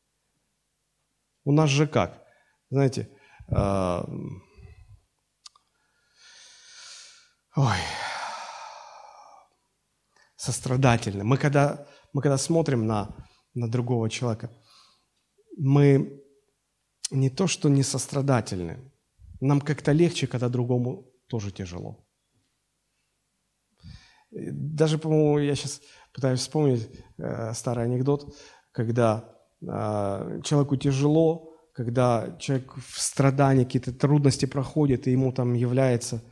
[1.44, 2.24] У нас же как?
[2.70, 3.10] Знаете,
[3.48, 4.04] э,
[7.56, 7.78] ой,
[10.36, 11.24] сострадательны.
[11.24, 13.16] Мы когда, мы когда смотрим на,
[13.56, 14.52] на другого человека,
[15.58, 16.22] мы
[17.12, 18.80] не то, что не сострадательны.
[19.40, 22.06] Нам как-то легче, когда другому тоже тяжело.
[24.32, 25.82] Даже, по-моему, я сейчас
[26.14, 28.34] пытаюсь вспомнить э, старый анекдот,
[28.72, 29.30] когда
[29.62, 36.24] э, человеку тяжело, когда человек в страдании, какие-то трудности проходит, и ему там является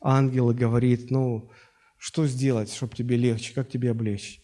[0.00, 1.50] ангел и говорит, ну,
[1.96, 4.42] что сделать, чтобы тебе легче, как тебе облегчить?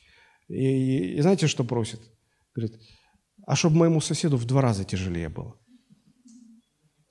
[0.49, 2.01] И, и, и знаете, что просит?
[2.55, 2.81] Говорит,
[3.47, 5.57] а чтобы моему соседу в два раза тяжелее было.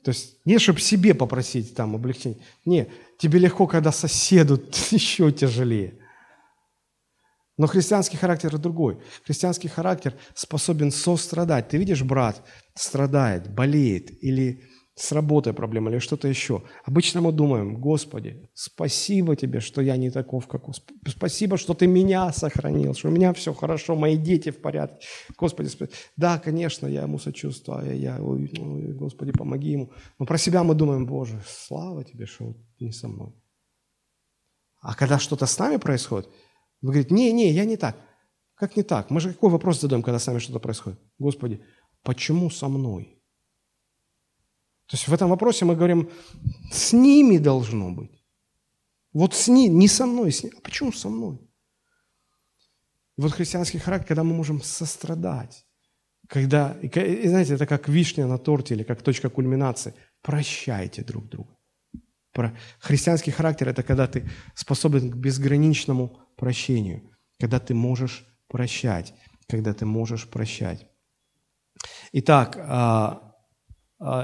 [0.03, 2.39] То есть не, чтобы себе попросить там облегчение.
[2.65, 4.61] Не, тебе легко, когда соседу
[4.91, 5.99] еще тяжелее.
[7.57, 8.99] Но христианский характер другой.
[9.25, 11.69] Христианский характер способен сострадать.
[11.69, 12.43] Ты видишь, брат
[12.75, 14.63] страдает, болеет или
[14.95, 16.63] с работой проблема или что-то еще.
[16.85, 20.63] Обычно мы думаем, Господи, спасибо тебе, что я не таков, как...
[21.07, 25.05] Спасибо, что ты меня сохранил, что у меня все хорошо, мои дети в порядке.
[25.37, 25.97] Господи, спасибо.
[26.15, 29.91] да, конечно, я ему сочувствую, я, ой, ой, Господи, помоги ему.
[30.19, 33.33] Но про себя мы думаем, Боже, слава тебе, что не со мной.
[34.79, 36.29] А когда что-то с нами происходит,
[36.81, 37.97] вы говорите, не, не, я не так.
[38.55, 39.09] Как не так?
[39.09, 40.99] Мы же какой вопрос задаем, когда с нами что-то происходит?
[41.17, 41.63] Господи,
[42.03, 43.22] почему со мной?
[44.93, 46.07] То есть в этом вопросе мы говорим,
[46.71, 48.23] с ними должно быть.
[49.11, 50.55] Вот с ними, не со мной, с ними.
[50.55, 51.39] А почему со мной?
[53.17, 55.65] И вот христианский характер, когда мы можем сострадать,
[56.27, 59.95] Когда, и, знаете, это как вишня на торте или как точка кульминации.
[60.21, 61.57] Прощайте друг друга.
[62.31, 67.01] Про христианский характер– это когда ты способен к безграничному прощению,
[67.39, 69.15] когда ты можешь прощать,
[69.47, 70.85] когда ты можешь прощать.
[72.11, 73.32] Итак, а,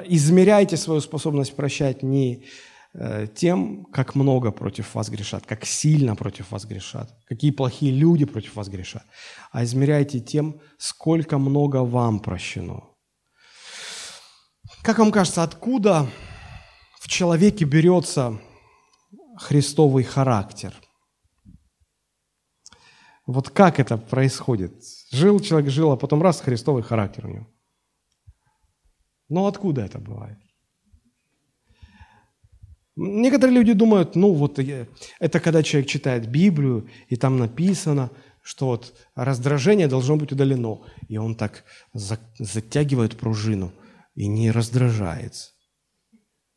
[0.08, 2.46] измеряйте свою способность прощать не
[2.94, 8.26] э, тем, как много против вас грешат, как сильно против вас грешат, какие плохие люди
[8.26, 9.06] против вас грешат,
[9.52, 12.84] а измеряйте тем, сколько много вам прощено.
[14.84, 16.08] Как вам кажется, откуда
[17.00, 18.40] в человеке берется
[19.38, 20.74] христовый характер?
[23.26, 24.74] Вот как это происходит?
[25.12, 27.48] Жил человек, жил, а потом раз, христовый характер у него.
[29.30, 30.38] Но откуда это бывает?
[32.96, 38.12] Некоторые люди думают, ну вот это когда человек читает Библию, и там написано,
[38.42, 40.82] что вот раздражение должно быть удалено.
[41.08, 41.64] И он так
[41.94, 43.72] затягивает пружину
[44.16, 45.52] и не раздражается.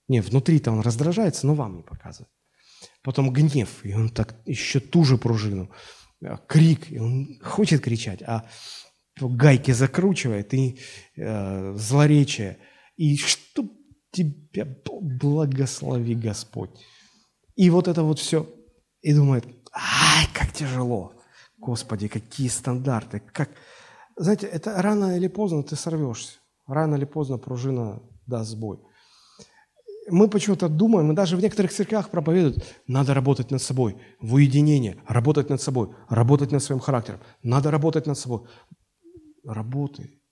[0.09, 2.33] Не, внутри-то он раздражается, но вам не показывает.
[3.03, 5.71] Потом гнев, и он так еще ту же пружину.
[6.21, 8.49] Э, крик, и он хочет кричать, а
[9.29, 10.79] гайки закручивает, и
[11.17, 12.59] э, злоречие.
[12.97, 13.69] И что
[14.11, 14.67] тебя
[15.01, 16.71] благослови Господь.
[17.57, 18.47] И вот это вот все.
[19.01, 21.13] И думает, ай, как тяжело.
[21.59, 23.21] Господи, какие стандарты.
[23.33, 23.51] Как...
[24.17, 26.39] Знаете, это рано или поздно ты сорвешься.
[26.67, 28.79] Рано или поздно пружина даст сбой
[30.11, 34.97] мы почему-то думаем, мы даже в некоторых церквях проповедуют, надо работать над собой, в уединении,
[35.07, 38.41] работать над собой, работать над своим характером, надо работать над собой.
[39.45, 40.23] Работай.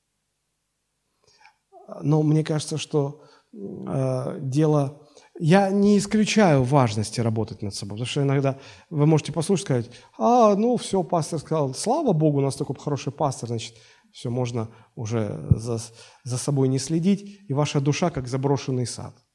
[2.02, 5.06] Но мне кажется, что э, дело...
[5.38, 8.58] Я не исключаю важности работать над собой, потому что иногда
[8.90, 13.12] вы можете послушать, сказать, а, ну все, пастор сказал, слава Богу, у нас такой хороший
[13.12, 13.74] пастор, значит,
[14.12, 15.78] все, можно уже за,
[16.24, 19.14] за собой не следить, и ваша душа как заброшенный сад–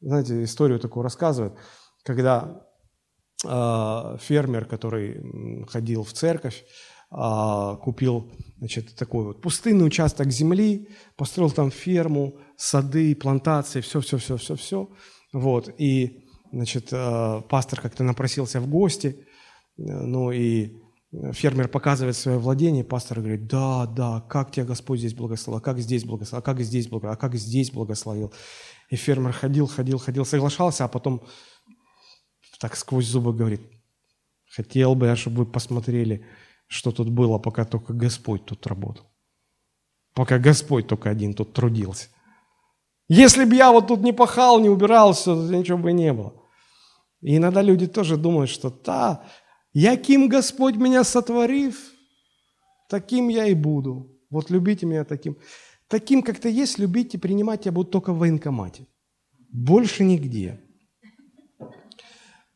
[0.00, 1.54] знаете, историю такую рассказывают,
[2.04, 2.62] когда
[3.44, 6.64] э, фермер, который ходил в церковь,
[7.08, 14.90] купил значит, такой вот пустынный участок земли, построил там ферму, сады, плантации, все-все-все-все-все.
[15.32, 19.26] Вот, и, значит, э, пастор как-то напросился в гости,
[19.76, 20.80] ну и
[21.32, 25.78] фермер показывает свое владение, пастор говорит, да, да, как тебя Господь здесь благословил, а как
[25.78, 28.32] здесь благословил, а как здесь благословил, а как здесь благословил.
[28.90, 31.22] И фермер ходил, ходил, ходил, соглашался, а потом
[32.60, 33.60] так сквозь зубы говорит,
[34.48, 36.26] хотел бы я, чтобы вы посмотрели,
[36.66, 39.06] что тут было, пока только Господь тут работал.
[40.14, 42.08] Пока Господь только один тут трудился.
[43.08, 46.34] Если бы я вот тут не пахал, не убирался, ничего бы не было.
[47.20, 49.24] И иногда люди тоже думают, что «та,
[49.72, 51.92] яким Господь меня сотворив,
[52.88, 54.10] таким я и буду.
[54.30, 55.36] Вот любите меня таким».
[55.88, 58.86] Таким, как ты есть, любить и принимать тебя будут только в военкомате.
[59.52, 60.60] Больше нигде.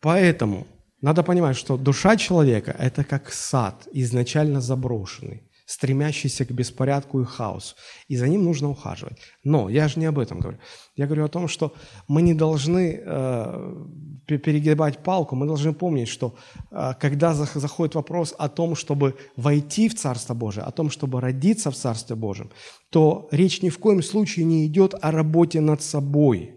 [0.00, 0.66] Поэтому
[1.02, 7.74] надо понимать, что душа человека– это как сад, изначально заброшенный, стремящийся к беспорядку и хаосу.
[8.08, 9.18] И за ним нужно ухаживать.
[9.44, 10.58] Но я же не об этом говорю.
[10.96, 11.72] Я говорю о том, что
[12.08, 13.86] мы не должны э,
[14.26, 16.34] перегибать палку, мы должны помнить, что
[16.70, 21.70] э, когда заходит вопрос о том, чтобы войти в Царство Божие, о том, чтобы родиться
[21.70, 22.50] в Царстве Божьем,
[22.90, 26.56] то речь ни в коем случае не идет о работе над собой.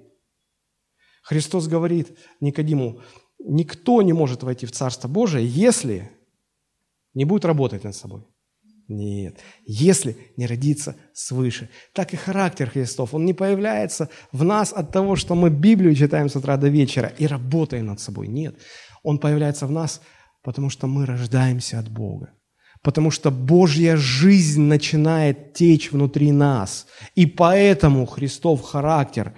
[1.24, 3.00] Христос говорит Никодиму,
[3.44, 6.12] никто не может войти в Царство Божие, если
[7.14, 8.24] не будет работать над собой.
[8.90, 11.70] Нет, если не родиться свыше.
[11.94, 16.28] Так и характер Христов, он не появляется в нас от того, что мы Библию читаем
[16.30, 18.28] с утра до вечера и работаем над собой.
[18.28, 18.56] Нет,
[19.02, 20.02] он появляется в нас,
[20.44, 22.34] потому что мы рождаемся от Бога.
[22.82, 26.86] Потому что Божья жизнь начинает течь внутри нас.
[27.16, 29.34] И поэтому Христов характер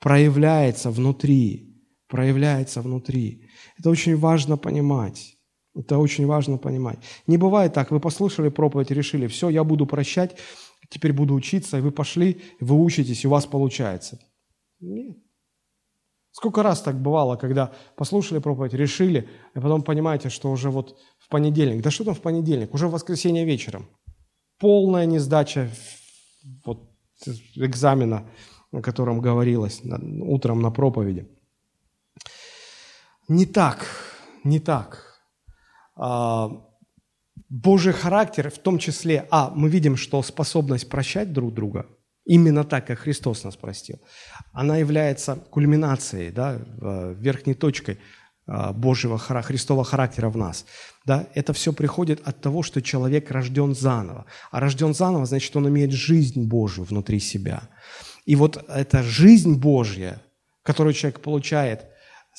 [0.00, 1.84] проявляется внутри.
[2.08, 3.47] Проявляется внутри.
[3.78, 5.36] Это очень важно понимать.
[5.74, 6.98] Это очень важно понимать.
[7.26, 10.36] Не бывает так, вы послушали проповедь, решили, все, я буду прощать,
[10.88, 14.18] теперь буду учиться, и вы пошли, вы учитесь, и у вас получается.
[14.80, 15.16] Нет.
[16.32, 21.28] Сколько раз так бывало, когда послушали проповедь, решили, и потом понимаете, что уже вот в
[21.28, 23.88] понедельник, да что там в понедельник, уже в воскресенье вечером,
[24.58, 25.70] полная несдача
[26.64, 26.90] вот,
[27.56, 28.28] экзамена,
[28.72, 29.82] о котором говорилось
[30.22, 31.28] утром на проповеди.
[33.28, 33.86] Не так,
[34.44, 35.20] не так.
[35.96, 36.50] А,
[37.48, 41.86] Божий характер, в том числе, а, мы видим, что способность прощать друг друга,
[42.24, 44.00] именно так, как Христос нас простил,
[44.52, 46.58] она является кульминацией, да,
[47.18, 47.98] верхней точкой
[48.46, 50.64] а, Божьего, Христового характера в нас.
[51.04, 51.26] Да?
[51.34, 54.24] Это все приходит от того, что человек рожден заново.
[54.50, 57.68] А рожден заново, значит, он имеет жизнь Божью внутри себя.
[58.24, 60.22] И вот эта жизнь Божья,
[60.62, 61.88] которую человек получает,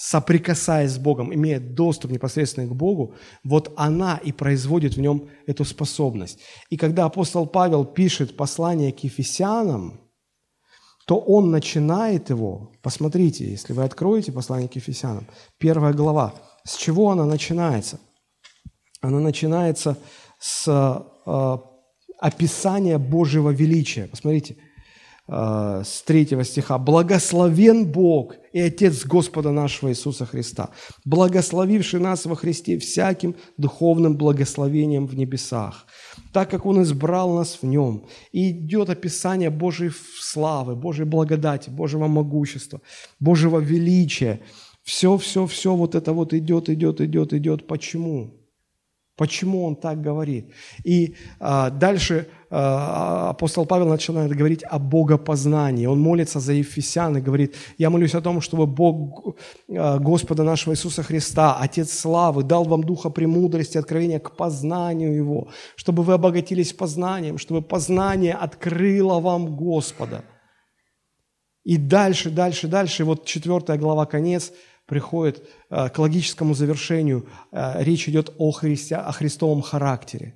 [0.01, 5.65] соприкасаясь с Богом, имея доступ непосредственно к Богу, вот она и производит в нем эту
[5.65, 6.39] способность.
[6.69, 9.99] И когда апостол Павел пишет послание к Ефесянам,
[11.05, 15.27] то он начинает его, посмотрите, если вы откроете послание к Ефесянам,
[15.57, 16.33] первая глава,
[16.63, 17.99] с чего она начинается?
[19.01, 19.97] Она начинается
[20.39, 20.65] с
[21.25, 21.57] э,
[22.19, 24.07] описания Божьего величия.
[24.07, 24.55] Посмотрите,
[25.29, 26.77] с третьего стиха.
[26.79, 30.71] «Благословен Бог и Отец Господа нашего Иисуса Христа,
[31.05, 35.85] благословивший нас во Христе всяким духовным благословением в небесах,
[36.33, 38.05] так как Он избрал нас в Нем.
[38.31, 42.81] И идет описание Божьей славы, Божьей благодати, Божьего могущества,
[43.19, 44.41] Божьего величия.
[44.83, 47.67] Все, все, все вот это вот идет, идет, идет, идет.
[47.67, 48.38] Почему?
[49.19, 50.45] Почему он так говорит?
[50.85, 55.87] И а, дальше а, апостол Павел начинает говорить о богопознании.
[55.87, 59.35] Он молится за Ефесян и говорит, я молюсь о том, чтобы Бог
[59.67, 65.49] а, Господа нашего Иисуса Христа, Отец славы, дал вам духа премудрости, откровения к познанию Его,
[65.75, 70.23] чтобы вы обогатились познанием, чтобы познание открыло вам Господа.
[71.65, 74.53] И дальше, дальше, дальше, вот четвертая глава, конец–
[74.89, 77.27] приходит э, к логическому завершению.
[77.51, 80.33] Э, речь идет о, Христе, о Христовом характере.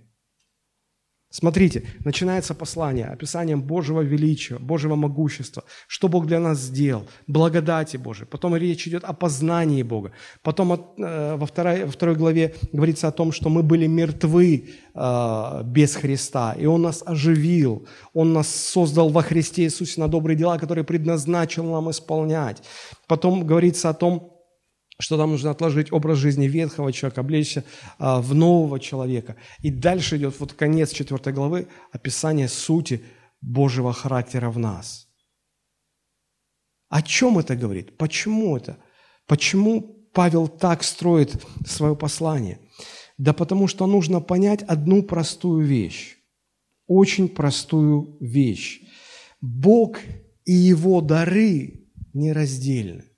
[1.35, 8.27] Смотрите, начинается послание описанием Божьего величия, Божьего могущества, что Бог для нас сделал, благодати Божией.
[8.27, 10.11] Потом речь идет о познании Бога.
[10.43, 15.95] Потом э, во, второй, во второй главе говорится о том, что мы были мертвы без
[15.95, 20.83] Христа, и Он нас оживил, Он нас создал во Христе Иисусе на добрые дела, которые
[20.83, 22.61] предназначил нам исполнять.
[23.07, 24.32] Потом говорится о том,
[25.03, 27.65] что нам нужно отложить образ жизни ветхого человека, облечься
[27.99, 29.35] а, в нового человека.
[29.59, 33.03] И дальше идет вот конец четвертой главы, описание сути
[33.41, 35.09] Божьего характера в нас.
[36.87, 37.97] О чем это говорит?
[37.97, 38.77] Почему это?
[39.27, 39.81] Почему
[40.13, 41.35] Павел так строит
[41.67, 42.59] свое послание?
[43.17, 46.15] Да потому что нужно понять одну простую вещь,
[46.87, 48.79] очень простую вещь.
[49.41, 49.99] Бог
[50.45, 53.12] и Его дары нераздельны.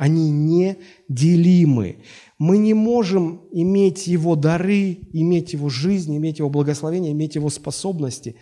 [0.00, 1.96] Они неделимы.
[2.38, 8.36] Мы не можем иметь Его дары, иметь Его жизнь, иметь Его благословение, иметь Его способности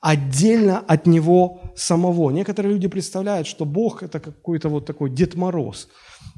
[0.00, 2.30] отдельно от Него самого.
[2.30, 5.88] Некоторые люди представляют, что Бог– это какой-то вот такой Дед Мороз.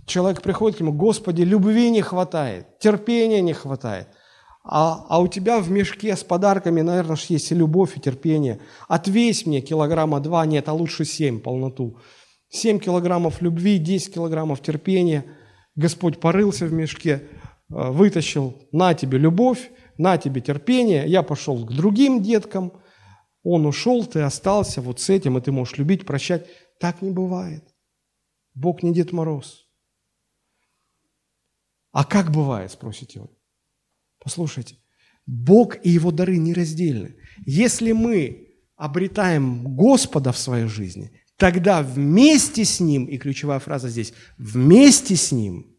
[0.04, 4.08] Человек приходит к Нему, Господи, любви не хватает, терпения не хватает.
[4.64, 8.58] А, а у тебя в мешке с подарками, наверное, есть и любовь, и терпение.
[8.88, 11.98] Отвесь мне килограмма два, нет, а лучше семь, полноту.
[12.48, 15.24] 7 килограммов любви, 10 килограммов терпения.
[15.74, 17.20] Господь порылся в мешке, э,
[17.68, 21.06] вытащил на тебе любовь, на тебе терпение.
[21.06, 22.72] Я пошел к другим деткам.
[23.42, 26.46] Он ушел, ты остался вот с этим, и ты можешь любить, прощать.
[26.80, 27.64] Так не бывает.
[28.54, 29.66] Бог не Дед Мороз.
[31.92, 33.28] А как бывает, спросите вы?
[34.18, 34.76] Послушайте,
[35.26, 37.16] Бог и Его дары нераздельны.
[37.46, 44.12] Если мы обретаем Господа в своей жизни– тогда вместе с Ним, и ключевая фраза здесь,
[44.38, 45.76] вместе с Ним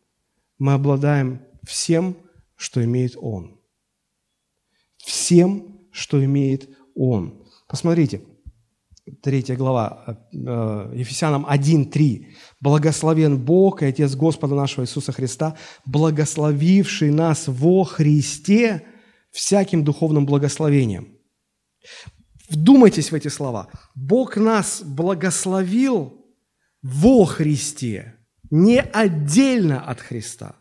[0.58, 2.18] мы обладаем всем,
[2.56, 3.60] что имеет Он.
[4.98, 7.44] Всем, что имеет Он.
[7.68, 8.22] Посмотрите,
[9.22, 12.28] третья глава, э, Ефесянам 1.3.
[12.60, 15.56] «Благословен Бог и Отец Господа нашего Иисуса Христа,
[15.86, 18.84] благословивший нас во Христе
[19.32, 21.18] всяким духовным благословением».
[22.50, 23.68] Вдумайтесь в эти слова.
[23.96, 26.26] Бог нас благословил
[26.82, 28.16] во Христе,
[28.50, 30.56] не отдельно от Христа.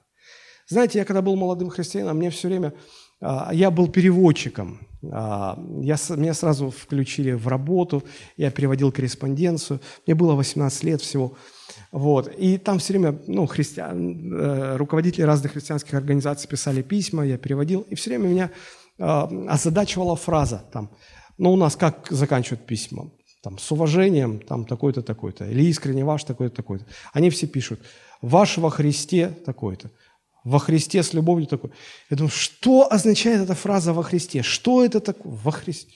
[0.68, 2.74] Знаете, я когда был молодым христианином, мне все время,
[3.20, 4.80] а, я был переводчиком.
[5.12, 8.02] А, я, меня сразу включили в работу,
[8.36, 9.80] я переводил корреспонденцию.
[10.06, 11.36] Мне было 18 лет всего.
[11.92, 12.34] Вот.
[12.36, 17.82] И там все время ну, христиан, э, руководители разных христианских организаций писали письма, я переводил.
[17.82, 18.50] И все время меня
[18.98, 20.90] а, озадачивала фраза там–
[21.38, 23.10] но у нас как заканчивают письма?
[23.42, 25.44] Там, с уважением, там, такой-то, такой-то.
[25.44, 26.86] Или искренне ваш, такой-то, такой-то.
[27.12, 27.80] Они все пишут,
[28.20, 29.90] ваш во Христе такой-то.
[30.44, 31.70] Во Христе с любовью такой.
[32.08, 34.42] Я думаю, что означает эта фраза во Христе?
[34.42, 35.32] Что это такое?
[35.32, 35.92] Во Христе.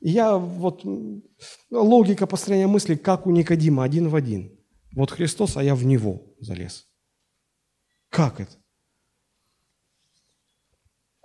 [0.00, 0.84] я вот,
[1.70, 4.58] логика построения мысли, как у Никодима, один в один.
[4.94, 6.86] Вот Христос, а я в Него залез.
[8.08, 8.52] Как это?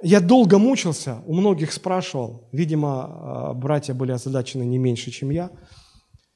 [0.02, 5.52] Я долго мучился, у многих спрашивал, видимо, а, братья были озадачены не меньше, чем я,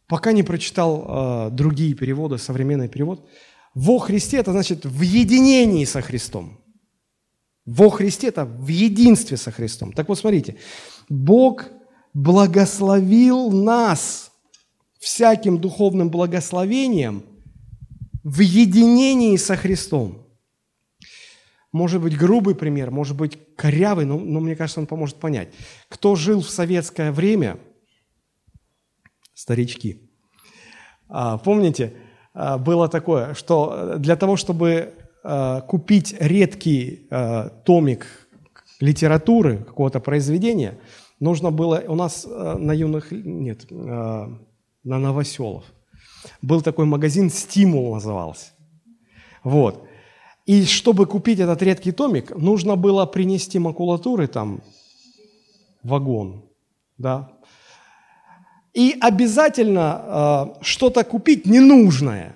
[0.08, 3.26] пока не прочитал а, другие переводы, современный перевод.
[3.74, 6.60] Во Христе– это значит в единении со Христом.
[7.66, 9.94] Во Христе– это в единстве со Христом.
[9.94, 10.58] Так вот, смотрите,
[11.08, 11.66] Бог
[12.14, 14.32] благословил нас
[15.00, 17.24] всяким духовным благословением
[18.24, 20.28] в единении со Христом.
[21.72, 25.50] Может быть, грубый пример, может быть, корявый, но, но мне кажется, он поможет понять.
[25.90, 27.58] Кто жил в советское время,
[29.34, 30.10] старички,
[31.10, 31.94] а, помните,
[32.34, 34.94] а, было такое, что для того, чтобы
[35.24, 37.08] а, купить редкий
[37.66, 38.08] томик
[38.80, 40.80] литературы, какого-то произведения,
[41.20, 44.40] нужно было, у нас на юных, нет, на
[44.84, 45.64] новоселов,
[46.42, 48.52] был такой магазин «Стимул» назывался.
[49.44, 49.88] Вот.
[50.46, 54.62] И чтобы купить этот редкий томик, нужно было принести макулатуры там
[55.84, 56.44] вагон,
[56.98, 57.32] да.
[58.74, 62.36] И обязательно э, что-то купить ненужное.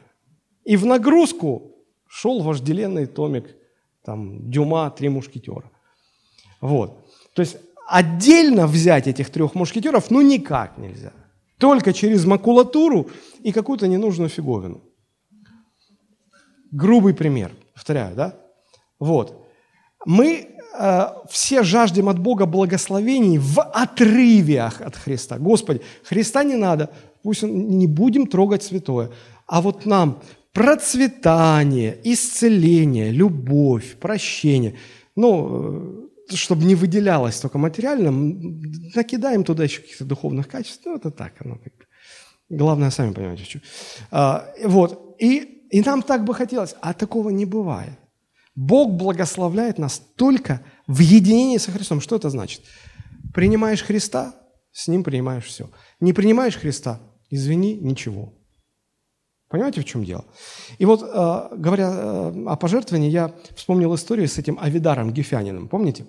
[0.63, 1.71] И в нагрузку
[2.07, 3.55] шел вожделенный томик
[4.05, 5.69] там Дюма «Три мушкетера».
[6.61, 7.05] Вот.
[7.33, 11.11] То есть отдельно взять этих трех мушкетеров ну никак нельзя.
[11.57, 13.09] Только через макулатуру
[13.43, 14.81] и какую-то ненужную фиговину.
[16.71, 18.33] Грубый пример– Повторяю, да?
[18.97, 19.45] Вот.
[20.03, 20.47] Мы
[20.79, 25.37] э, все жаждем от Бога благословений в отрывях от Христа.
[25.37, 26.89] Господи, Христа не надо,
[27.21, 29.11] пусть не будем трогать святое.
[29.45, 30.23] А вот нам
[30.53, 34.73] процветание, исцеление, любовь, прощение,
[35.15, 38.09] ну, э, чтобы не выделялось только материально,
[38.95, 40.81] накидаем туда еще каких-то духовных качеств.
[40.83, 41.59] Ну, это так, оно.
[42.49, 43.59] Главное, сами понимаете, что.
[44.09, 45.15] А, вот.
[45.19, 47.97] И и нам так бы хотелось, а такого не бывает.
[48.55, 52.01] Бог благословляет нас только в единении со Христом.
[52.01, 52.63] Что это значит?
[53.33, 54.35] Принимаешь Христа,
[54.71, 55.69] с Ним принимаешь все.
[55.99, 56.99] Не принимаешь Христа,
[57.29, 58.33] извини, ничего.
[59.49, 60.25] Понимаете, в чем дело?
[60.77, 65.69] И вот, э, говоря э, о пожертвовании, я вспомнил историю с этим Авидаром Гефяниным.
[65.69, 66.05] Помните?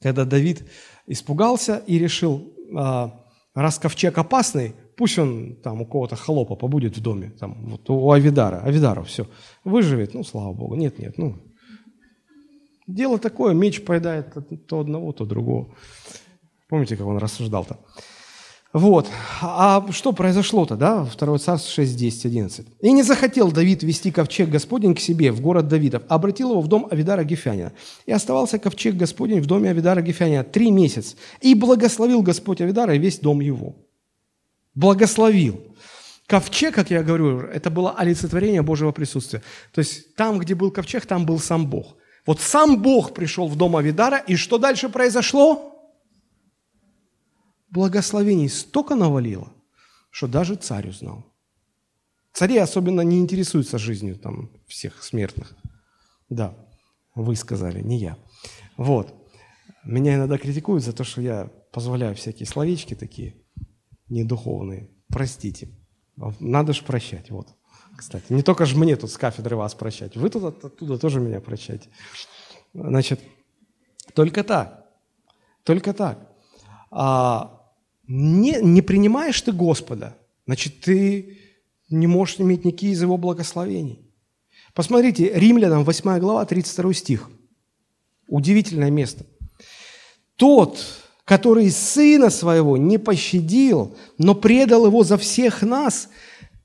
[0.00, 0.68] Когда Давид
[1.06, 3.10] испугался и решил, э,
[3.54, 8.10] раз ковчег опасный, Пусть он там у кого-то холопа побудет в доме, там, вот у
[8.10, 9.26] Авидара, Авидара, все,
[9.64, 10.74] выживет, ну, слава Богу.
[10.74, 11.36] Нет, нет, ну,
[12.86, 14.34] дело такое, меч поедает
[14.66, 15.74] то одного, то другого.
[16.68, 17.78] Помните, как он рассуждал-то?
[18.72, 19.06] Вот.
[19.42, 21.06] А что произошло-то, да?
[21.18, 22.66] 2 Царство 6, 10, 11.
[22.80, 26.62] «И не захотел Давид вести ковчег Господень к себе в город Давидов, а обратил его
[26.62, 27.72] в дом Авидара Гефянина.
[28.06, 31.16] И оставался ковчег Господень в доме Авидара Гефянина три месяца.
[31.42, 33.76] И благословил Господь Авидара и весь дом его»
[34.74, 35.72] благословил.
[36.26, 39.42] Ковчег, как я говорю, это было олицетворение Божьего присутствия.
[39.72, 41.96] То есть там, где был ковчег, там был сам Бог.
[42.24, 45.68] Вот сам Бог пришел в дом Авидара, и что дальше произошло?
[47.68, 49.52] Благословений столько навалило,
[50.10, 51.26] что даже царь узнал.
[52.32, 55.54] Цари особенно не интересуются жизнью там, всех смертных.
[56.28, 56.54] Да,
[57.14, 58.16] вы сказали, не я.
[58.76, 59.14] Вот.
[59.84, 63.34] Меня иногда критикуют за то, что я позволяю всякие словечки такие–
[64.12, 64.90] недуховные.
[65.08, 65.68] Простите.
[66.40, 67.30] Надо же прощать.
[67.30, 67.48] Вот.
[67.96, 70.16] Кстати, не только же мне тут с кафедры вас прощать.
[70.16, 71.88] Вы тут оттуда тоже меня прощайте.
[72.74, 73.20] Значит,
[74.14, 74.86] только так.
[75.64, 76.32] Только так.
[76.90, 77.62] А,
[78.06, 81.38] не, не принимаешь ты Господа, значит, ты
[81.88, 84.10] не можешь иметь никакие из Его благословений.
[84.74, 87.30] Посмотрите, Римлянам 8 глава, 32 стих.
[88.26, 89.26] Удивительное место.
[90.36, 96.08] Тот, который Сына Своего не пощадил, но предал Его за всех нас,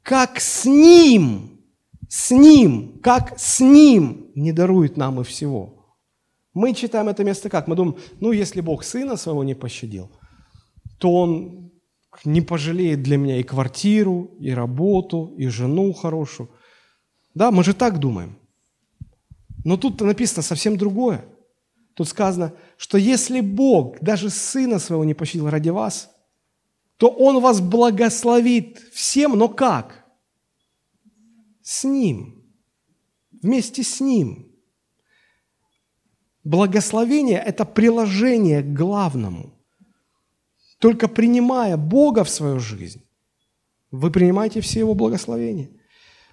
[0.02, 1.62] как с Ним,
[2.10, 5.96] с Ним, как с Ним не дарует нам и всего.
[6.54, 7.68] Мы читаем это место как?
[7.68, 10.10] Мы думаем, ну, если Бог Сына Своего не пощадил,
[10.98, 11.72] то Он
[12.26, 16.50] не пожалеет для меня и квартиру, и работу, и жену хорошую.
[17.36, 18.40] Да, мы же так думаем.
[19.64, 21.26] Но тут написано совсем другое–
[21.98, 26.12] Тут сказано, что если Бог даже Сына Своего не пощадил ради вас,
[26.98, 30.06] то Он вас благословит всем, но как?
[31.64, 32.46] С Ним.
[33.32, 34.48] Вместе с Ним.
[36.44, 39.56] Благословение– это приложение к главному.
[40.78, 43.02] Только принимая Бога в свою жизнь,
[43.90, 45.72] вы принимаете все Его благословения.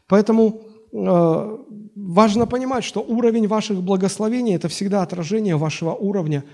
[0.08, 1.58] Поэтому Э,
[1.94, 6.44] важно понимать, что уровень ваших благословений– это всегда отражение вашего уровня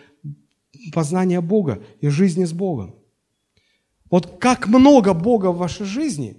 [0.92, 2.94] познания Бога и жизни с Богом.
[4.10, 6.36] Вот как много Бога в вашей жизни,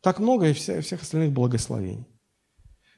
[0.00, 2.06] так много и всех остальных благословений.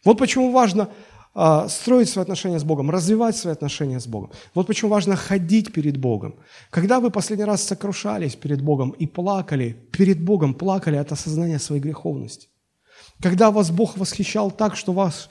[0.04, 0.88] Вот почему важно
[1.34, 4.30] а, строить свои отношения с Богом, развивать свои отношения с Богом.
[4.54, 6.34] Вот почему важно ходить перед Богом.
[6.70, 11.80] Когда вы последний раз сокрушались перед Богом и плакали, перед Богом плакали от осознания своей
[11.80, 12.48] греховности.
[13.22, 15.30] Когда вас Бог восхищал так, что вас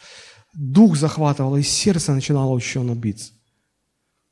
[0.54, 3.34] дух захватывало и сердце начинало учащенно биться.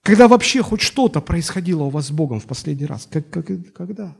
[0.01, 3.07] Когда вообще хоть что-то происходило у вас с Богом в последний раз?
[3.11, 4.15] Как, как, когда?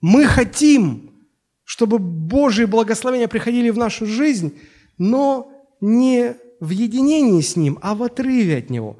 [0.00, 1.28] Мы хотим,
[1.62, 4.58] чтобы Божьи благословения приходили в нашу жизнь,
[4.96, 5.52] но
[5.82, 8.98] не в единении с Ним, а в отрыве от Него.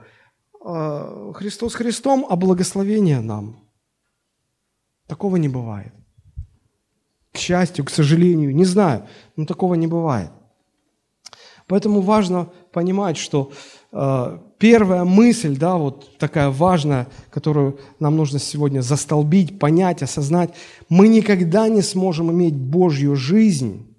[0.62, 3.66] А, Христос Христом, а благословение нам.
[5.07, 5.95] Такого не бывает.
[7.37, 9.03] К счастью, к сожалению, не знаю,
[9.37, 10.30] но такого не бывает.
[11.66, 13.53] Поэтому важно понимать, что
[13.93, 20.55] э, первая мысль, да, вот такая важная, которую нам нужно сегодня застолбить, понять, осознать,
[20.89, 23.95] мы никогда не сможем иметь Божью жизнь,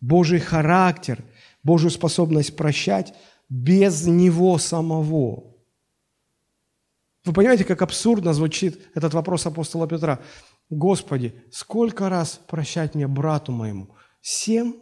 [0.00, 1.24] Божий характер,
[1.64, 3.14] Божью способность прощать
[3.48, 5.56] без Него самого.
[7.24, 10.20] Вы понимаете, как абсурдно звучит этот вопрос апостола Петра?
[10.70, 13.88] Господи, сколько раз прощать мне брату моему?
[14.20, 14.74] Семь?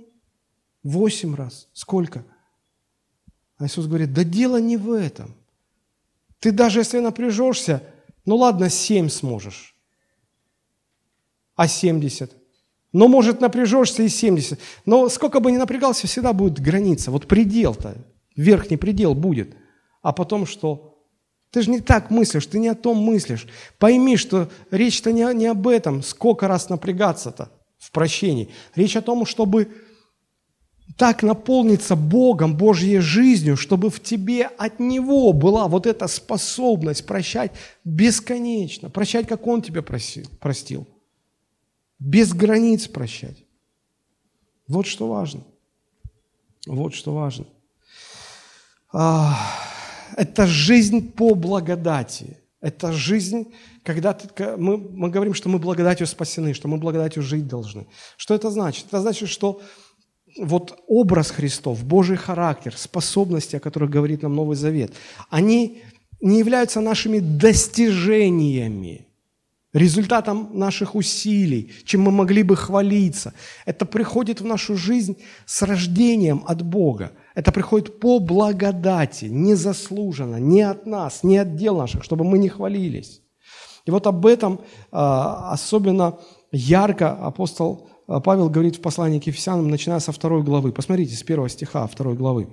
[0.83, 1.69] Восемь раз?
[1.73, 2.25] Сколько?
[3.59, 5.35] А Иисус говорит, да дело не в этом.
[6.39, 7.83] Ты даже если напряжешься,
[8.25, 9.77] ну ладно, семь сможешь.
[11.55, 12.33] А семьдесят?
[12.93, 14.61] Ну, может, напряжешься и семьдесят.
[14.87, 17.11] Но сколько бы ни напрягался, всегда будет граница.
[17.11, 17.97] Вот предел-то,
[18.37, 19.57] верхний предел будет.
[20.03, 20.94] А потом что?
[21.55, 23.47] Ты же не так мыслишь, ты не о том мыслишь.
[23.79, 28.51] Пойми, что речь-то не, не об этом, сколько раз напрягаться-то в прощении.
[28.75, 29.69] Речь о том, чтобы
[30.99, 37.53] так наполниться Богом, Божьей жизнью, чтобы в тебе от Него была вот эта способность прощать
[37.85, 40.89] бесконечно, прощать, как Он тебя просил, простил,
[42.01, 43.45] без границ прощать.
[44.67, 45.45] Вот что важно.
[46.67, 47.47] Вот что важно.
[48.93, 49.74] Ах
[50.17, 52.39] это жизнь по благодати.
[52.61, 53.53] Это жизнь,
[53.83, 57.87] когда ты, мы, мы говорим, что мы благодатью спасены, что мы благодатью жить должны.
[58.17, 58.87] Что это значит?
[58.89, 59.61] Это значит, что
[60.39, 64.95] вот образ Христов, Божий характер, способности, о которых говорит нам Новый Завет,
[65.29, 65.83] они
[66.23, 69.07] не являются нашими достижениями,
[69.75, 73.35] результатом наших усилий, чем мы могли бы хвалиться.
[73.67, 80.63] Это приходит в нашу жизнь с рождением от Бога– это приходит по благодати, незаслуженно, не
[80.63, 83.23] от нас, не от дел наших, чтобы мы не хвалились.
[83.87, 84.61] И вот об этом
[84.93, 86.19] а, особенно
[86.53, 90.73] ярко апостол а, Павел говорит в послании к Ефесянам, начиная со второй главы.
[90.73, 92.49] Посмотрите, с первого стиха второй главы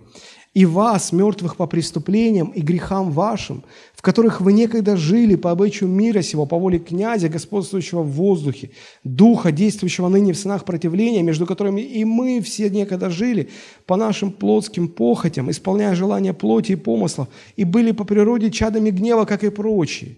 [0.53, 5.89] и вас, мертвых по преступлениям и грехам вашим, в которых вы некогда жили по обычаю
[5.89, 8.71] мира сего, по воле князя, господствующего в воздухе,
[9.05, 13.49] духа, действующего ныне в сынах противления, между которыми и мы все некогда жили
[13.85, 19.23] по нашим плотским похотям, исполняя желания плоти и помыслов, и были по природе чадами гнева,
[19.23, 20.17] как и прочие.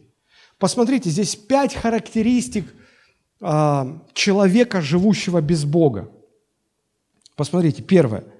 [0.57, 2.73] Посмотрите, здесь пять характеристик
[3.39, 6.09] а, человека, живущего без Бога.
[7.35, 8.23] Посмотрите, первое–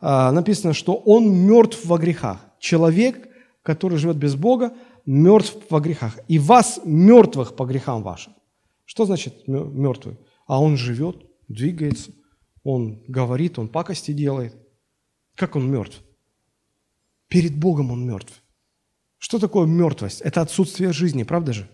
[0.00, 2.44] написано, что он мертв во грехах.
[2.58, 3.28] Человек,
[3.62, 4.74] который живет без Бога,
[5.06, 6.18] мертв во грехах.
[6.28, 8.34] И вас мертвых по грехам вашим.
[8.84, 10.16] Что значит мертвый?
[10.46, 12.12] А он живет, двигается,
[12.62, 14.56] он говорит, он пакости делает.
[15.34, 16.02] Как он мертв?
[17.28, 18.42] Перед Богом он мертв.
[19.18, 20.20] Что такое мертвость?
[20.22, 21.68] Это отсутствие жизни, правда же?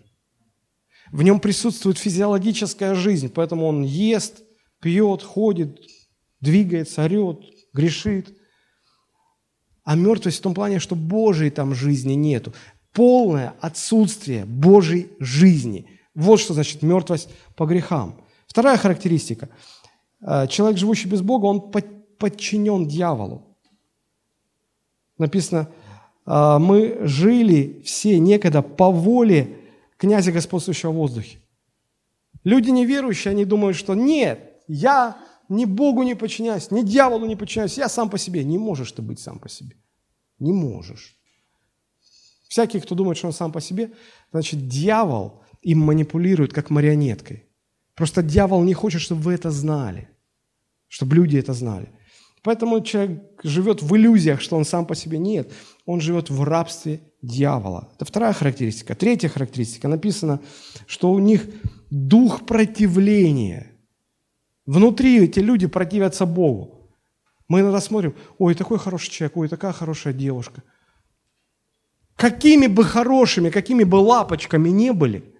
[1.13, 4.43] В нем присутствует физиологическая жизнь, поэтому он ест,
[4.81, 5.79] пьет, ходит,
[6.41, 7.39] двигается, орет,
[7.75, 8.35] грешит.
[9.83, 12.55] А мертвость в том плане, что Божьей там жизни нету.
[12.93, 15.87] Полное отсутствие Божьей жизни.
[16.15, 18.21] Вот что значит мертвость по грехам.
[18.47, 19.51] Вторая характеристика.
[20.23, 21.73] Э, человек, живущий без Бога, он
[22.19, 23.43] подчинен дьяволу.
[25.19, 25.69] Написано,
[26.25, 29.59] «Э, мы жили все некогда по воле
[29.99, 31.39] князя господствующего в воздухе.
[32.45, 35.17] Люди неверующие, они думают, что нет, я
[35.49, 38.45] ни Богу не подчиняюсь, ни дьяволу не подчиняюсь, я сам по себе.
[38.45, 39.77] Не можешь ты быть сам по себе.
[40.39, 41.17] Не можешь.
[42.49, 43.93] Всякий, кто думает, что он сам по себе,
[44.33, 47.45] значит, дьявол им манипулирует как марионеткой.
[47.95, 50.09] Просто дьявол не хочет, чтобы вы это знали,
[50.89, 51.89] чтобы люди это знали.
[52.43, 55.19] Поэтому человек живет в иллюзиях, что он сам по себе.
[55.19, 55.53] Нет,
[55.87, 57.89] он живет в рабстве дьявола.
[57.97, 58.95] Это вторая характеристика.
[58.95, 59.89] Третья характеристика.
[59.89, 60.41] Написано,
[60.87, 61.47] что у них
[61.91, 63.71] дух противления–
[64.67, 66.91] Внутри эти люди противятся Богу.
[67.49, 70.63] Мы иногда смотрим, ой, такой хороший человек, ой, такая хорошая девушка.
[72.17, 75.35] Какими бы хорошими, какими бы лапочками не были,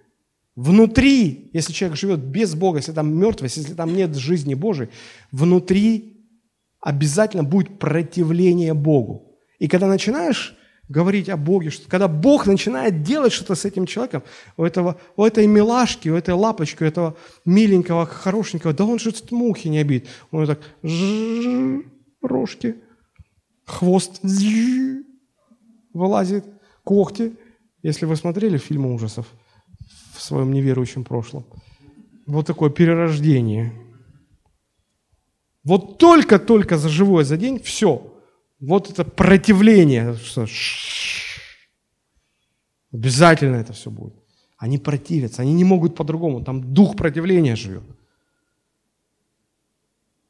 [0.55, 4.89] внутри, если человек живет без Бога, если там мертвость, если там нет жизни Божией,
[5.31, 6.27] внутри
[6.79, 9.35] обязательно будет противление Богу.
[9.57, 10.55] И когда начинаешь
[10.87, 11.69] говорить о Боге.
[11.69, 14.23] Что, когда Бог начинает делать что-то с этим человеком,
[14.57, 17.15] у, этого, у этой милашки, у этой лапочки, у этого
[17.45, 20.07] миленького, хорошенького, да он же мухи не обидит.
[20.31, 20.59] Он так,
[22.21, 22.75] рожки,
[23.65, 24.19] хвост
[25.93, 26.45] вылазит,
[26.83, 27.33] когти.
[27.81, 29.27] Если вы смотрели фильмы ужасов
[30.15, 31.45] в своем неверующем прошлом,
[32.25, 33.73] вот такое перерождение.
[35.63, 38.14] Вот только-только за живое за день, все.
[38.59, 40.15] Вот это противление.
[40.15, 40.45] Что
[42.91, 44.15] Обязательно это все будет.
[44.57, 46.43] Они противятся, они не могут по-другому.
[46.43, 47.83] Там дух противления живет.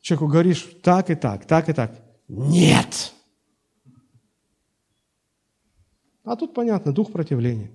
[0.02, 2.02] Человеку говоришь так и так, так и так.
[2.28, 3.14] Нет!
[6.24, 7.72] А тут понятно, дух противления.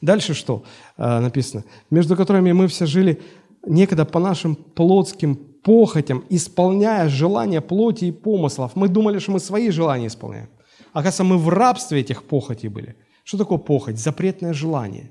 [0.00, 0.64] Дальше что
[0.96, 1.64] э, написано?
[1.90, 3.20] Между которыми мы все жили
[3.66, 8.76] некогда по нашим плотским похотям, исполняя желания плоти и помыслов.
[8.76, 10.48] Мы думали, что мы свои желания исполняем.
[10.92, 12.96] Оказывается, мы в рабстве этих похотей были.
[13.24, 13.98] Что такое похоть?
[13.98, 15.10] Запретное желание.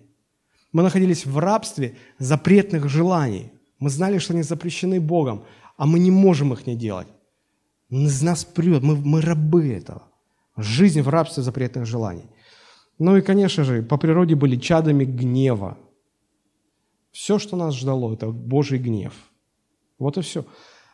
[0.71, 3.51] Мы находились в рабстве запретных желаний.
[3.79, 5.43] Мы знали, что они запрещены Богом,
[5.77, 7.07] а мы не можем их не делать.
[7.89, 10.03] Из нас прет, мы, мы рабы этого.
[10.57, 12.25] Жизнь в рабстве запретных желаний.
[12.99, 15.77] Ну и, конечно же, по природе были чадами гнева.
[17.11, 19.13] Все, что нас ждало, это Божий гнев.
[20.01, 20.45] Вот и все.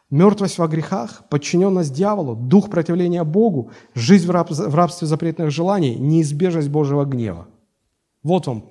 [0.10, 5.96] Мертвость во грехах, подчиненность дьяволу, дух противления Богу, жизнь в, раб, в рабстве запретных желаний,
[5.96, 7.48] неизбежность Божьего гнева.
[8.22, 8.70] Вот вам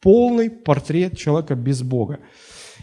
[0.00, 2.20] полный портрет человека без Бога.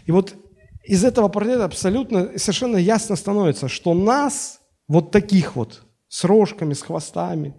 [0.06, 0.34] И вот
[0.82, 6.82] из этого портрета абсолютно, совершенно ясно становится, что нас, вот таких вот, с рожками, с
[6.82, 7.54] хвостами,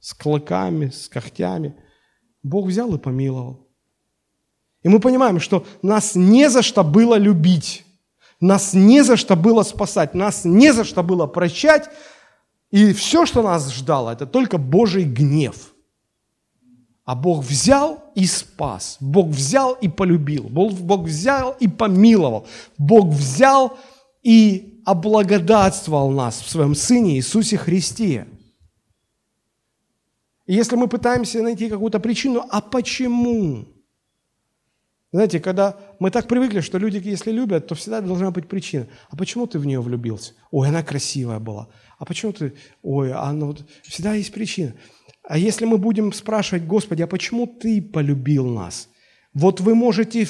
[0.00, 1.74] с клыками, с когтями,
[2.42, 3.66] Бог взял и помиловал.
[4.82, 7.85] И мы понимаем, что нас не за что было любить,
[8.40, 11.88] нас не за что было спасать, нас не за что было прощать,
[12.70, 15.72] и все, что нас ждало, это только Божий гнев.
[17.04, 20.72] А Бог взял и спас, Бог взял и полюбил, Бог,
[21.02, 23.78] взял и помиловал, Бог взял
[24.24, 28.26] и облагодатствовал нас в своем Сыне Иисусе Христе.
[30.46, 33.75] И если мы пытаемся найти какую-то причину, а почему?
[35.16, 38.86] Знаете, когда мы так привыкли, что люди, если любят, то всегда должна быть причина.
[39.08, 40.34] А почему ты в нее влюбился?
[40.50, 41.70] Ой, она красивая была.
[41.98, 42.52] А почему ты...
[42.82, 43.64] Ой, она вот...
[43.82, 44.74] Всегда есть причина.
[45.22, 48.90] А если мы будем спрашивать, Господи, а почему ты полюбил нас?
[49.32, 50.28] Вот вы можете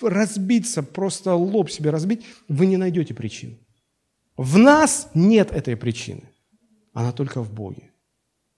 [0.00, 3.56] разбиться, просто лоб себе разбить, вы не найдете причину.
[4.36, 6.30] В нас нет этой причины.
[6.92, 7.90] Она только в Боге.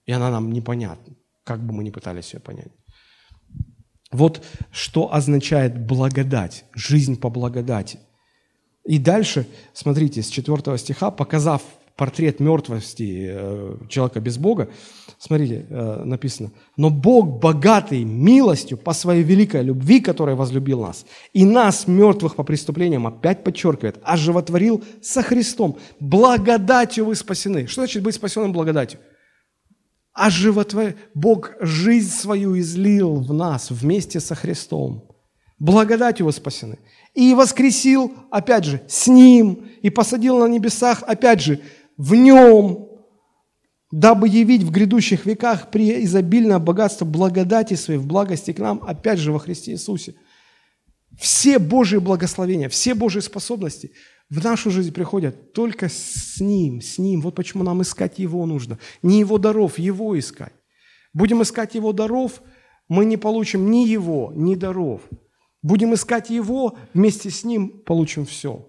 [0.04, 2.72] И она нам непонятна, как бы мы ни пытались ее понять.
[4.12, 4.42] Вот
[4.72, 8.00] что означает благодать, жизнь по благодати.
[8.84, 11.62] И дальше, смотрите, с 4 стиха, показав
[12.00, 14.70] портрет мертвости э, человека без Бога,
[15.18, 21.04] смотрите, э, написано, «Но Бог, богатый милостью по своей великой любви, которой возлюбил нас,
[21.34, 25.76] и нас, мертвых по преступлениям, опять подчеркивает, оживотворил со Христом.
[26.00, 27.66] Благодатью вы спасены».
[27.66, 28.98] Что значит быть спасенным благодатью?
[30.20, 30.94] Оживотворил.
[31.14, 35.08] Бог жизнь свою излил в нас вместе со Христом.
[35.58, 36.78] Благодатью вы спасены.
[37.14, 41.60] И воскресил, опять же, с Ним, и посадил на небесах, опять же,
[41.96, 42.88] в нем,
[43.90, 49.18] дабы явить в грядущих веках при изобильное богатство благодати своей в благости к нам, опять
[49.18, 50.14] же во Христе Иисусе.
[51.18, 53.92] Все Божьи благословения, все Божьи способности
[54.30, 57.20] в нашу жизнь приходят только с Ним, с Ним.
[57.20, 58.78] Вот почему нам искать Его нужно.
[59.02, 60.52] Не Его даров, Его искать.
[61.12, 62.40] Будем искать Его даров,
[62.88, 65.02] мы не получим ни Его, ни даров.
[65.62, 68.66] Будем искать Его, вместе с Ним получим все.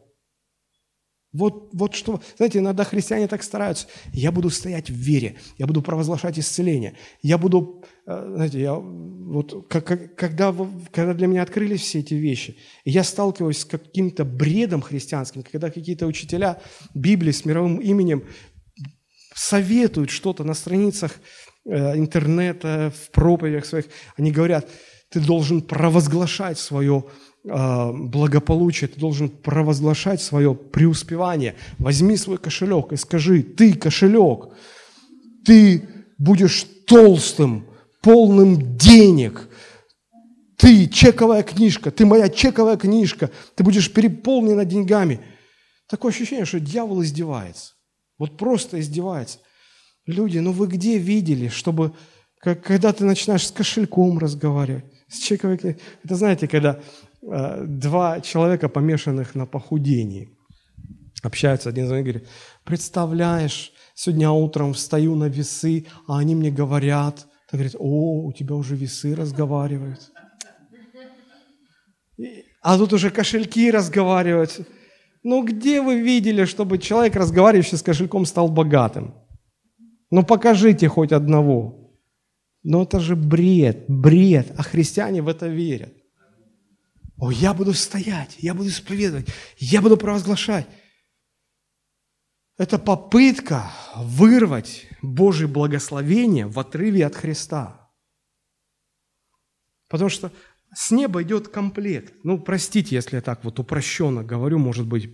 [1.31, 3.87] Вот, вот что, знаете, иногда христиане так стараются.
[4.11, 10.15] Я буду стоять в вере, я буду провозглашать исцеление, я буду, знаете, я, вот, как,
[10.15, 10.55] когда,
[10.91, 16.07] когда для меня открылись все эти вещи, я сталкиваюсь с каким-то бредом христианским, когда какие-то
[16.07, 16.61] учителя
[16.93, 18.23] Библии с мировым именем
[19.33, 21.19] советуют что-то на страницах
[21.65, 23.85] э, интернета, в проповедях своих,
[24.17, 24.67] они говорят,
[25.09, 27.03] ты должен провозглашать свое
[27.49, 31.55] а, благополучие, ты должен провозглашать свое преуспевание.
[31.79, 34.49] Возьми свой кошелек и скажи, ты кошелек,
[35.43, 35.87] ты
[36.17, 37.65] будешь толстым,
[38.01, 39.47] полным денег.
[40.57, 45.19] Ты чековая книжка, ты моя чековая книжка, ты будешь переполнена деньгами.
[45.87, 47.73] Такое ощущение, что дьявол издевается.
[48.17, 49.39] Вот просто издевается.
[50.05, 51.93] Люди, ну вы где видели, чтобы,
[52.39, 55.81] когда ты начинаешь с кошельком разговаривать, с чековой книжкой?
[56.03, 56.79] Это знаете, когда
[57.21, 60.35] Э, два человека, помешанных на похудении,
[61.21, 62.27] общаются один другим, говорит,
[62.63, 68.55] представляешь, Сегодня утром встаю на весы, а они мне говорят, так говорят, о, у тебя
[68.55, 70.11] уже весы разговаривают.
[72.61, 74.61] А тут уже кошельки разговаривают.
[75.23, 79.13] Ну где вы видели, чтобы человек, разговаривающий с кошельком, стал богатым?
[80.09, 81.93] Ну покажите хоть одного.
[82.63, 85.93] Но это же бред, бред, а христиане в это верят.
[87.17, 89.27] О, я буду стоять, я буду исповедовать,
[89.57, 90.67] я буду провозглашать.
[92.57, 97.89] Это попытка вырвать Божье благословение в отрыве от Христа.
[99.89, 100.31] Потому что
[100.73, 102.13] с неба идет комплект.
[102.23, 105.09] Ну, простите, если я так вот упрощенно говорю, может быть,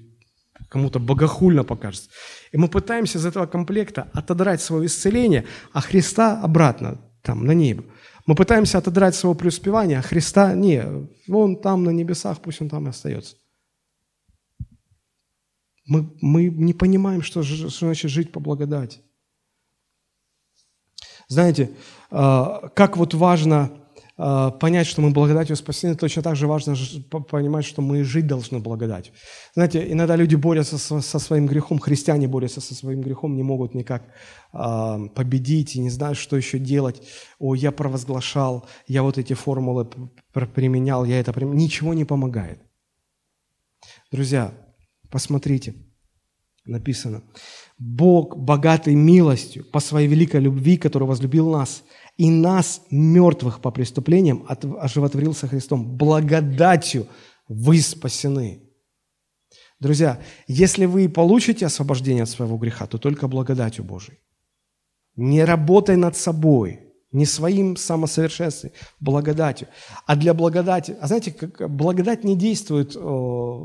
[0.69, 2.09] кому-то богохульно покажется.
[2.51, 7.85] И мы пытаемся из этого комплекта отодрать свое исцеление, а Христа обратно, там, на небо.
[8.25, 10.83] Мы пытаемся отодрать свое преуспевание, а Христа не,
[11.27, 13.35] вон там на небесах, пусть он там и остается.
[15.85, 18.99] Мы, мы не понимаем, что, что значит жить по благодати.
[21.27, 21.71] Знаете,
[22.11, 23.71] а, как вот важно
[24.17, 26.75] а, понять, что мы благодатью спасены, точно так же важно
[27.29, 29.13] понимать, что мы жить должны благодатью.
[29.53, 34.03] Знаете, иногда люди борются со, своим грехом, христиане борются со своим грехом, не могут никак
[34.53, 37.01] а, победить и не знают, что еще делать.
[37.39, 39.89] О, я провозглашал, я вот эти формулы
[40.33, 41.57] применял, я это применял.
[41.57, 42.61] Ничего не помогает.
[44.11, 44.53] Друзья,
[45.09, 45.73] Посмотрите,
[46.65, 47.23] написано.
[47.77, 51.83] Бог, богатый милостью, по своей великой любви, который возлюбил нас,
[52.17, 55.97] и нас, мертвых по преступлениям, оживотворил со Христом.
[55.97, 57.07] Благодатью
[57.47, 58.63] вы спасены.
[59.79, 64.17] Друзья, если вы получите освобождение от своего греха, то только благодатью Божией.
[65.15, 66.79] Не работай над собой,
[67.11, 69.67] не своим самосовершенством, благодатью.
[70.07, 72.99] А для благодати, а знаете, как благодать не действует э,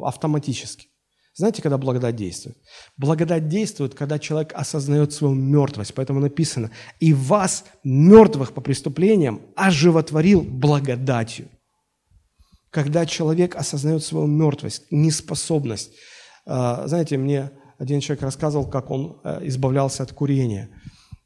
[0.05, 0.89] автоматически.
[1.35, 2.59] Знаете, когда благодать действует?
[2.99, 5.95] Благодать действует, когда человек осознает свою мертвость.
[5.95, 6.71] Поэтому написано,
[7.01, 11.49] и вас, мертвых по преступлениям, оживотворил благодатью.
[12.71, 15.93] Когда человек осознает свою мертвость, неспособность.
[16.45, 20.69] А, знаете, мне один человек рассказывал, как он э, избавлялся от курения.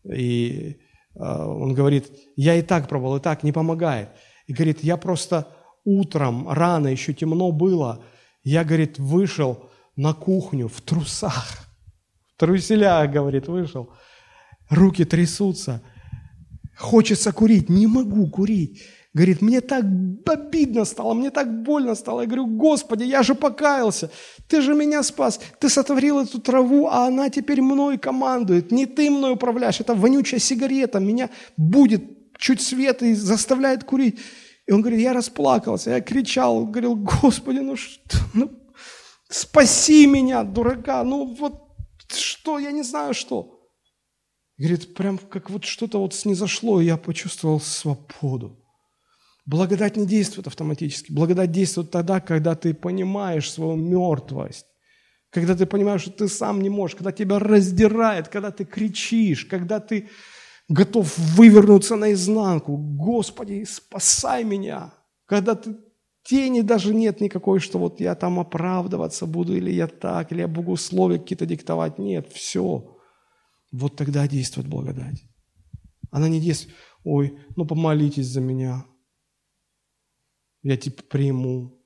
[0.05, 0.77] И
[1.19, 4.11] а, он говорит, я и так пробовал, и так, не помогает.
[4.47, 5.49] И говорит, я просто
[5.85, 8.05] утром, рано, еще темно было,
[8.45, 9.66] я, говорит, вышел,
[9.97, 11.69] на кухню в трусах.
[12.35, 13.91] В труселях, говорит, вышел.
[14.71, 15.83] Руки трясутся.
[16.77, 18.83] Хочется курить, не могу курить.
[19.15, 19.83] Говорит, мне так
[20.27, 22.21] обидно стало, мне так больно стало.
[22.21, 24.11] Я говорю, Господи, я же покаялся.
[24.47, 25.41] Ты же меня спас.
[25.59, 28.71] Ты сотворил эту траву, а она теперь мной командует.
[28.71, 29.81] Не ты мной управляешь.
[29.81, 31.01] Это вонючая сигарета.
[31.01, 32.03] Меня будет
[32.37, 34.19] чуть свет и заставляет курить.
[34.67, 38.51] И он говорит, я расплакался, я кричал, говорил, Господи, ну что, ну
[39.29, 41.03] Спаси меня, дурака.
[41.05, 41.63] Ну вот
[42.09, 43.57] что, я не знаю что.
[44.59, 48.63] Говорит, прям как вот что-то вот снизошло, и я почувствовал свободу.
[49.45, 51.13] Благодать не действует автоматически.
[51.13, 54.67] Благодать действует тогда, когда ты понимаешь свою мертвость.
[55.31, 59.79] Когда ты понимаешь, что ты сам не можешь, когда тебя раздирает, когда ты кричишь, когда
[59.81, 60.09] ты
[60.69, 62.77] готов вывернуться наизнанку.
[62.77, 64.95] Господи, спасай меня.
[65.27, 65.77] Когда ты
[66.27, 70.49] тени даже нет никакой, что вот я там оправдываться буду, или я так, или я
[70.49, 71.99] богословие какие-то диктовать.
[71.99, 72.97] Нет, все.
[73.73, 75.23] Вот тогда действует благодать.
[76.11, 78.85] Она не действует, ой, ну помолитесь за меня.
[80.63, 81.81] Я типа приму.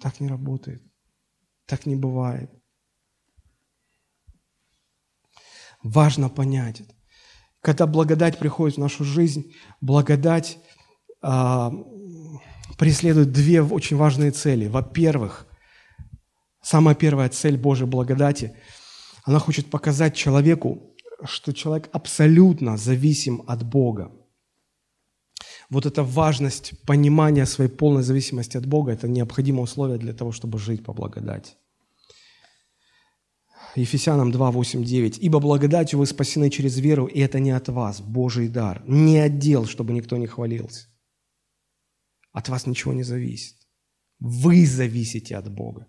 [0.00, 0.82] Так не работает.
[1.66, 2.50] Так не бывает.
[5.82, 6.94] Важно понять это.
[7.60, 9.52] Когда благодать приходит в нашу жизнь,
[9.82, 10.58] благодать
[11.20, 11.70] а,
[12.80, 14.66] преследует две очень важные цели.
[14.66, 15.46] Во-первых,
[16.62, 18.54] самая первая цель Божьей благодати,
[19.24, 20.78] она хочет показать человеку,
[21.26, 24.10] что человек абсолютно зависим от Бога.
[25.68, 30.58] Вот эта важность понимания своей полной зависимости от Бога– это необходимое условие для того, чтобы
[30.58, 31.52] жить по благодати.
[33.76, 35.18] Ефесянам 2, 8, 9.
[35.20, 39.66] «Ибо благодатью вы спасены через веру, и это не от вас, Божий дар, не отдел,
[39.66, 40.89] чтобы никто не хвалился».
[42.32, 43.56] От вас ничего не зависит.
[44.18, 45.86] Вы зависите от Бога.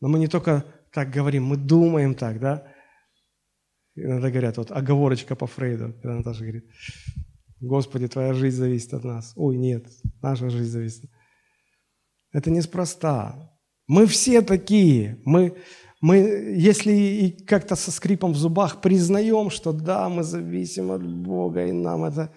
[0.00, 2.72] Но мы не только так говорим, мы думаем так, да?
[3.94, 6.64] Иногда говорят, вот оговорочка по Фрейду, когда Наташа говорит,
[7.60, 9.32] Господи, Твоя жизнь зависит от нас.
[9.36, 9.86] Ой, нет,
[10.22, 11.10] наша жизнь зависит.
[12.32, 13.50] Это неспроста.
[13.86, 15.20] Мы все такие.
[15.24, 15.56] Мы,
[16.00, 21.66] мы если и как-то со скрипом в зубах признаем, что да, мы зависим от Бога,
[21.66, 22.32] и нам это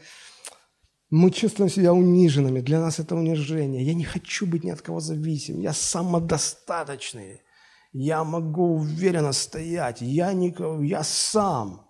[1.12, 2.62] мы чувствуем себя униженными.
[2.62, 3.86] Для нас это унижение.
[3.86, 5.60] Я не хочу быть ни от кого зависим.
[5.60, 7.42] Я самодостаточный.
[7.92, 10.56] я могу уверенно стоять, я, не,
[10.88, 11.86] я сам.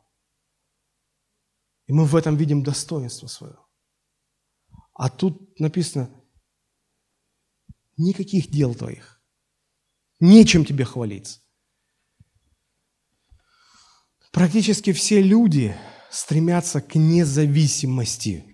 [1.86, 3.58] И мы в этом видим достоинство свое.
[4.96, 6.10] А тут написано,
[7.98, 9.22] никаких дел твоих,
[10.20, 11.42] нечем тебе хвалиться.
[14.32, 15.78] Практически все люди
[16.10, 18.51] стремятся к независимости.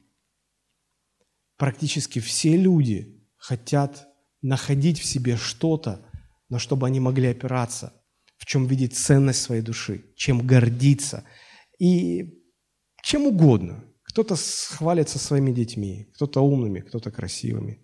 [1.58, 4.08] Практически все люди хотят
[4.42, 6.10] находить в себе что-то,
[6.50, 7.94] на что бы они могли опираться,
[8.38, 11.24] в чем видеть ценность своей души, чем гордиться
[11.80, 12.44] и
[13.04, 13.84] чем угодно.
[14.04, 17.84] Кто-то хвалится своими детьми, кто-то умными, кто-то красивыми.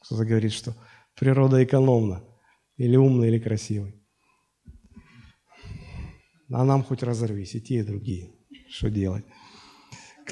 [0.00, 0.76] Кто-то говорит, что
[1.14, 2.24] природа экономна,
[2.76, 4.02] или умный, или красивый.
[6.50, 8.34] А нам хоть разорвись, и те, и другие.
[8.68, 9.24] Что делать?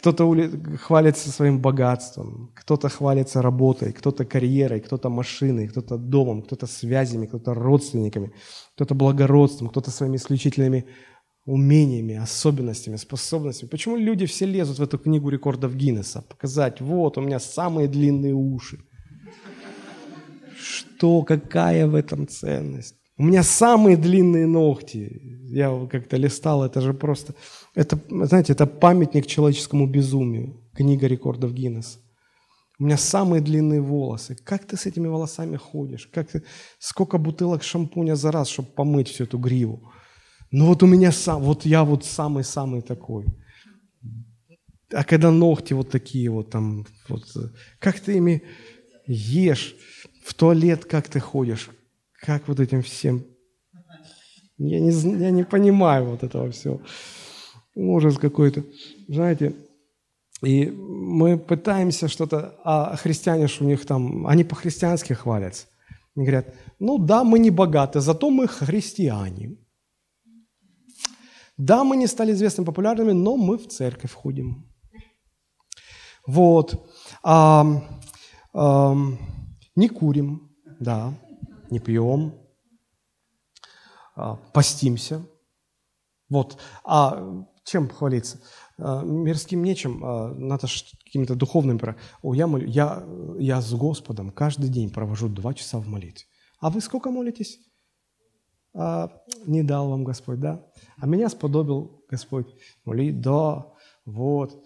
[0.02, 7.26] Кто-то хвалится своим богатством, кто-то хвалится работой, кто-то карьерой, кто-то машиной, кто-то домом, кто-то связями,
[7.26, 8.32] кто-то родственниками,
[8.74, 10.86] кто-то благородством, кто-то своими исключительными
[11.46, 13.68] умениями, особенностями, способностями.
[13.68, 16.22] Почему люди все лезут в эту книгу рекордов Гиннесса?
[16.28, 18.78] Показать, вот, у меня самые длинные уши.
[20.58, 22.96] Что, какая в этом ценность?
[23.18, 25.20] У меня самые длинные ногти.
[25.50, 27.34] Я как-то листал, это же просто...
[27.74, 30.60] Это, знаете, это памятник человеческому безумию.
[30.74, 31.98] Книга рекордов Гиннесса.
[32.78, 34.34] У меня самые длинные волосы.
[34.44, 36.08] Как ты с этими волосами ходишь?
[36.12, 36.42] Как ты...
[36.78, 39.92] Сколько бутылок шампуня за раз, чтобы помыть всю эту гриву?
[40.50, 43.26] Ну вот у меня сам, вот я вот самый-самый такой.
[44.92, 47.24] А когда ногти вот такие вот там, вот,
[47.78, 48.42] как ты ими
[49.06, 49.74] ешь,
[50.24, 51.70] в туалет как ты ходишь,
[52.22, 53.24] как вот этим всем...
[54.58, 56.80] Я не, я не понимаю вот этого всего.
[57.74, 58.62] Ужас какой-то.
[59.08, 59.56] Знаете,
[60.40, 65.66] и мы пытаемся что-то, а христиане ж у них там, они по-христиански хвалятся.
[66.14, 69.56] Они говорят, ну да, мы не богаты, зато мы христиане.
[71.56, 74.70] Да, мы не стали известными, популярными, но мы в церковь ходим.
[76.26, 76.88] Вот.
[77.24, 77.66] А,
[78.54, 78.96] а,
[79.74, 81.14] не курим, да
[81.72, 82.34] не пьем,
[84.14, 85.26] а, постимся.
[86.28, 86.58] Вот.
[86.84, 88.40] А чем хвалиться?
[88.78, 90.66] А, мирским нечем, а, надо
[91.04, 91.80] каким-то духовным.
[92.22, 93.04] О, я, молю, я,
[93.38, 96.26] я с Господом каждый день провожу два часа в молитве.
[96.60, 97.58] А вы сколько молитесь?
[98.74, 99.10] А,
[99.46, 100.64] не дал вам Господь, да?
[100.98, 102.54] А меня сподобил Господь.
[102.84, 103.66] Молит, да,
[104.04, 104.62] вот.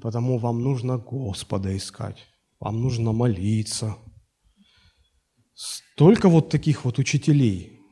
[0.00, 2.18] Потому вам нужно Господа искать.
[2.60, 3.96] Вам нужно молиться.
[5.62, 7.82] Столько вот таких вот учителей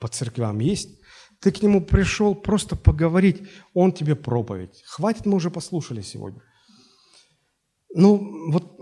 [0.00, 0.88] по церквям есть.
[1.38, 3.42] Ты к нему пришел просто поговорить,
[3.74, 4.82] он тебе проповедь.
[4.86, 6.40] Хватит, мы уже послушали сегодня.
[7.94, 8.80] Ну, вот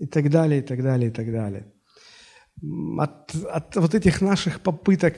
[0.00, 1.72] и так далее, и так далее, и так далее.
[2.98, 5.14] От, от вот этих наших попыток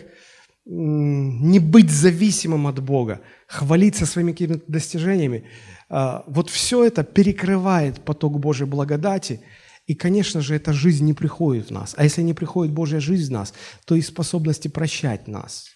[0.67, 5.49] не быть зависимым от Бога, хвалиться своими какими-то достижениями,
[5.89, 9.41] а, вот все это перекрывает поток Божьей благодати–
[9.87, 11.95] и, конечно же, эта жизнь не приходит в нас.
[11.97, 13.53] А если не приходит Божья жизнь в нас,
[13.85, 15.67] то и способности прощать нас,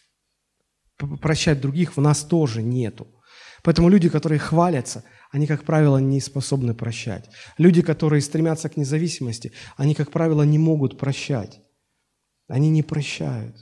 [1.21, 3.07] прощать других в нас тоже нету.
[3.63, 7.29] Поэтому люди, которые хвалятся, они, как правило, не способны прощать.
[7.59, 11.61] Люди, которые стремятся к независимости, они, как правило, не могут прощать.
[12.47, 13.57] Они не прощают.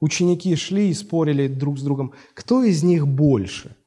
[0.00, 3.77] Ученики шли и спорили друг с другом, кто из них больше.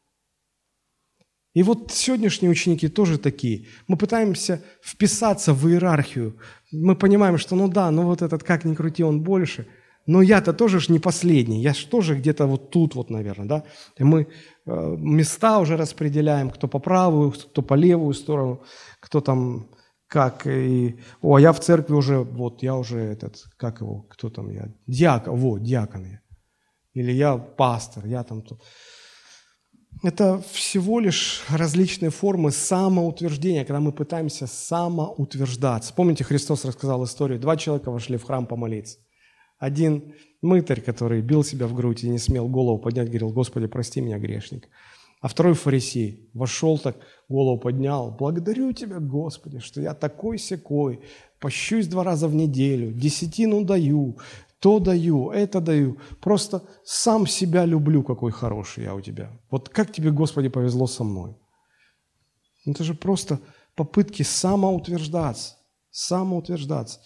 [1.53, 3.67] И вот сегодняшние ученики тоже такие.
[3.87, 6.37] Мы пытаемся вписаться в иерархию.
[6.71, 9.67] Мы понимаем, что ну да, ну вот этот как ни крути, он больше.
[10.07, 11.61] Но я-то тоже ж не последний.
[11.61, 13.63] Я же тоже где-то вот тут вот, наверное, да.
[13.97, 18.63] И мы э, места уже распределяем, кто по правую, кто по левую сторону,
[18.99, 19.69] кто там
[20.07, 20.47] как.
[20.47, 24.49] И, о, а я в церкви уже, вот я уже этот, как его, кто там
[24.49, 26.21] я, диакон, вот, диакон я.
[26.93, 28.61] Или я пастор, я там тут.
[30.03, 35.93] Это всего лишь различные формы самоутверждения, когда мы пытаемся самоутверждаться.
[35.93, 38.97] Помните, Христос рассказал историю, два человека вошли в храм помолиться.
[39.59, 44.01] Один мытарь, который бил себя в грудь и не смел голову поднять, говорил, Господи, прости
[44.01, 44.67] меня, грешник.
[45.21, 46.97] А второй фарисей вошел так,
[47.29, 51.01] голову поднял, благодарю Тебя, Господи, что я такой-сякой,
[51.39, 54.17] пощусь два раза в неделю, десятину даю,
[54.61, 55.97] то даю, это даю.
[56.19, 59.31] Просто сам себя люблю, какой хороший я у тебя.
[59.49, 61.35] Вот как тебе, Господи, повезло со мной.
[62.67, 63.39] Это же просто
[63.75, 65.55] попытки самоутверждаться,
[65.89, 66.99] самоутверждаться.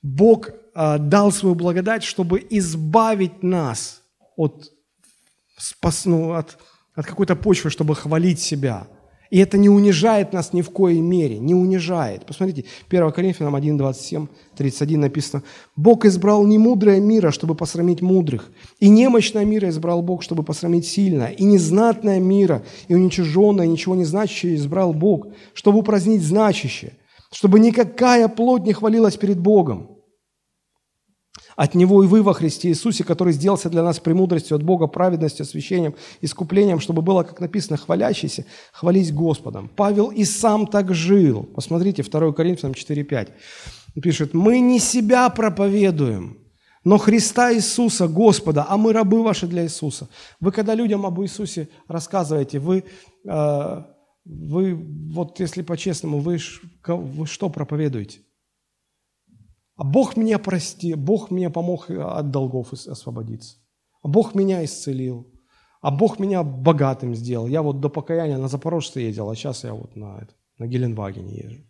[0.00, 4.02] Бог э, дал свою благодать, чтобы избавить нас
[4.36, 4.72] от,
[5.58, 6.58] спас, ну, от,
[6.94, 8.88] от какой-то почвы, чтобы хвалить себя.
[9.34, 12.24] И это не унижает нас ни в коей мере, не унижает.
[12.24, 15.42] Посмотрите, 1 Коринфянам 1, 27, 31 написано,
[15.74, 20.86] «Бог избрал не мудрое мира, чтобы посрамить мудрых, и немощное мира избрал Бог, чтобы посрамить
[20.86, 26.92] сильное, и незнатное мира, и уничиженное, ничего не значащее избрал Бог, чтобы упразднить значащее,
[27.32, 29.93] чтобы никакая плоть не хвалилась перед Богом».
[31.56, 35.44] От Него и вы во Христе Иисусе, который сделался для нас премудростью от Бога, праведностью,
[35.44, 39.70] освящением, искуплением, чтобы было, как написано, хвалящийся, хвались Господом.
[39.74, 41.44] Павел и сам так жил.
[41.54, 43.28] Посмотрите, 2 Коринфянам 4.5.
[43.96, 46.38] Он пишет, «Мы не себя проповедуем,
[46.82, 50.08] но Христа Иисуса, Господа, а мы рабы ваши для Иисуса».
[50.40, 52.84] Вы, когда людям об Иисусе рассказываете, вы,
[53.24, 53.82] э,
[54.24, 56.38] вы вот если по-честному, вы,
[56.86, 58.23] вы что проповедуете?
[59.76, 63.58] А Бог меня простил, Бог мне помог от долгов освободиться.
[64.02, 65.32] А Бог меня исцелил.
[65.80, 67.46] А Бог меня богатым сделал.
[67.46, 71.36] Я вот до покаяния на Запорожце ездил, а сейчас я вот на, это, на Геленвагене
[71.36, 71.64] езжу.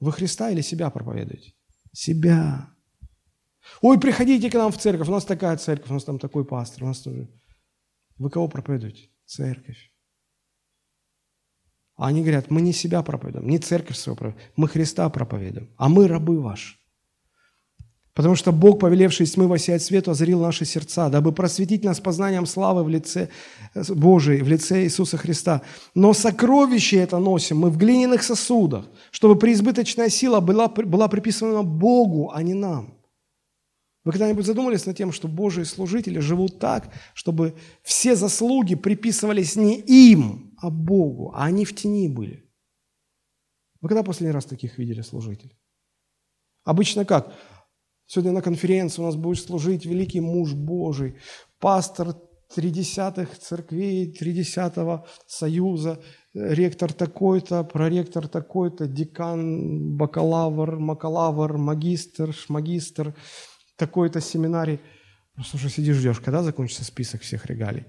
[0.00, 1.52] Вы Христа или себя проповедуете?
[1.92, 2.70] Себя.
[3.82, 6.84] Ой, приходите к нам в церковь, у нас такая церковь, у нас там такой пастор,
[6.84, 7.28] у нас тоже.
[8.16, 9.10] Вы кого проповедуете?
[9.26, 9.92] Церковь.
[12.00, 15.90] А они говорят, мы не себя проповедуем, не церковь свою проповедуем, мы Христа проповедуем, а
[15.90, 16.76] мы рабы ваши.
[18.14, 22.46] Потому что Бог, повелевший из тьмы воссиять свету, озарил наши сердца, дабы просветить нас познанием
[22.46, 23.28] славы в лице
[23.74, 25.60] Божией, в лице Иисуса Христа.
[25.94, 32.30] Но сокровище это носим мы в глиняных сосудах, чтобы преизбыточная сила была, была приписана Богу,
[32.34, 32.94] а не нам.
[34.04, 39.78] Вы когда-нибудь задумались над тем, что Божьи служители живут так, чтобы все заслуги приписывались не
[39.78, 42.44] им, а Богу, а они в тени были.
[43.80, 45.58] Вы когда последний раз таких видели служителей?
[46.64, 47.32] Обычно как?
[48.06, 51.16] Сегодня на конференции у нас будет служить великий муж Божий,
[51.58, 52.14] пастор
[52.54, 56.02] тридесятых церквей, тридесятого союза,
[56.34, 63.14] ректор такой-то, проректор такой-то, декан, бакалавр, макалавр, магистр, шмагистр,
[63.76, 64.80] такой-то семинарий.
[65.34, 67.86] Просто уже сидишь, ждешь, когда закончится список всех регалий.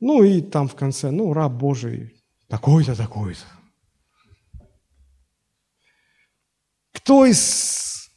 [0.00, 2.14] Ну и там в конце, ну, раб Божий,
[2.48, 3.44] такой-то, такой-то.
[6.92, 8.08] Кто из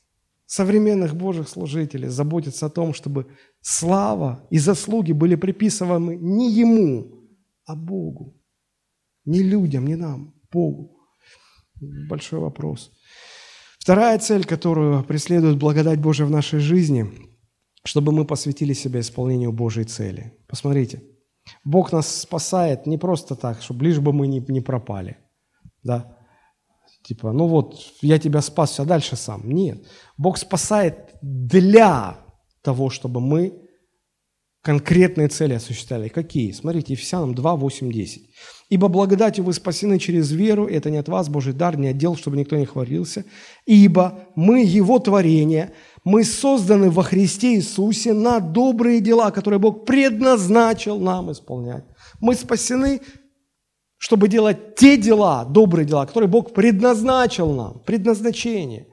[0.45, 3.27] современных Божьих служителей заботится о том, чтобы
[3.61, 7.27] слава и заслуги были приписываны не ему,
[7.65, 8.41] а Богу?
[9.25, 10.97] Не людям, не нам, Богу.
[12.09, 12.91] Большой вопрос.
[13.77, 17.11] Вторая цель, которую преследует благодать Божия в нашей жизни,
[17.83, 20.33] чтобы мы посвятили себя исполнению Божьей цели.
[20.47, 21.03] Посмотрите–
[21.63, 25.17] Бог нас спасает не просто так, чтобы лишь бы мы не, не пропали.
[25.83, 26.17] Да?
[27.03, 29.49] Типа, ну вот, я тебя спас, а дальше сам.
[29.49, 29.85] Нет.
[30.17, 32.17] Бог спасает для
[32.61, 33.63] того, чтобы мы
[34.61, 36.07] конкретные цели осуществляли.
[36.07, 36.53] Какие?
[36.53, 38.29] Смотрите, Ефесянам 2, 8, 10.
[38.69, 42.37] «Ибо благодатью вы спасены через веру, это не от вас, Божий дар, не отдел, чтобы
[42.37, 43.25] никто не хвалился.
[43.65, 45.73] Ибо мы Его творение,
[46.03, 51.85] мы созданы во Христе Иисусе на добрые дела, которые Бог предназначил нам исполнять.
[52.19, 53.01] Мы спасены,
[53.97, 58.87] чтобы делать те дела, добрые дела, которые Бог предназначил нам, предназначение.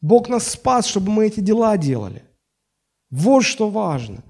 [0.00, 2.24] Бог нас спас, чтобы мы эти дела делали.
[3.10, 4.24] Вот что важно.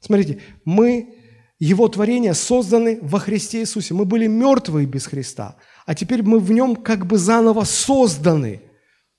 [0.00, 1.14] Смотрите, мы,
[1.58, 3.92] Его творение, созданы во Христе Иисусе.
[3.92, 8.62] Мы были мертвые без Христа, а теперь мы в Нем как бы заново созданы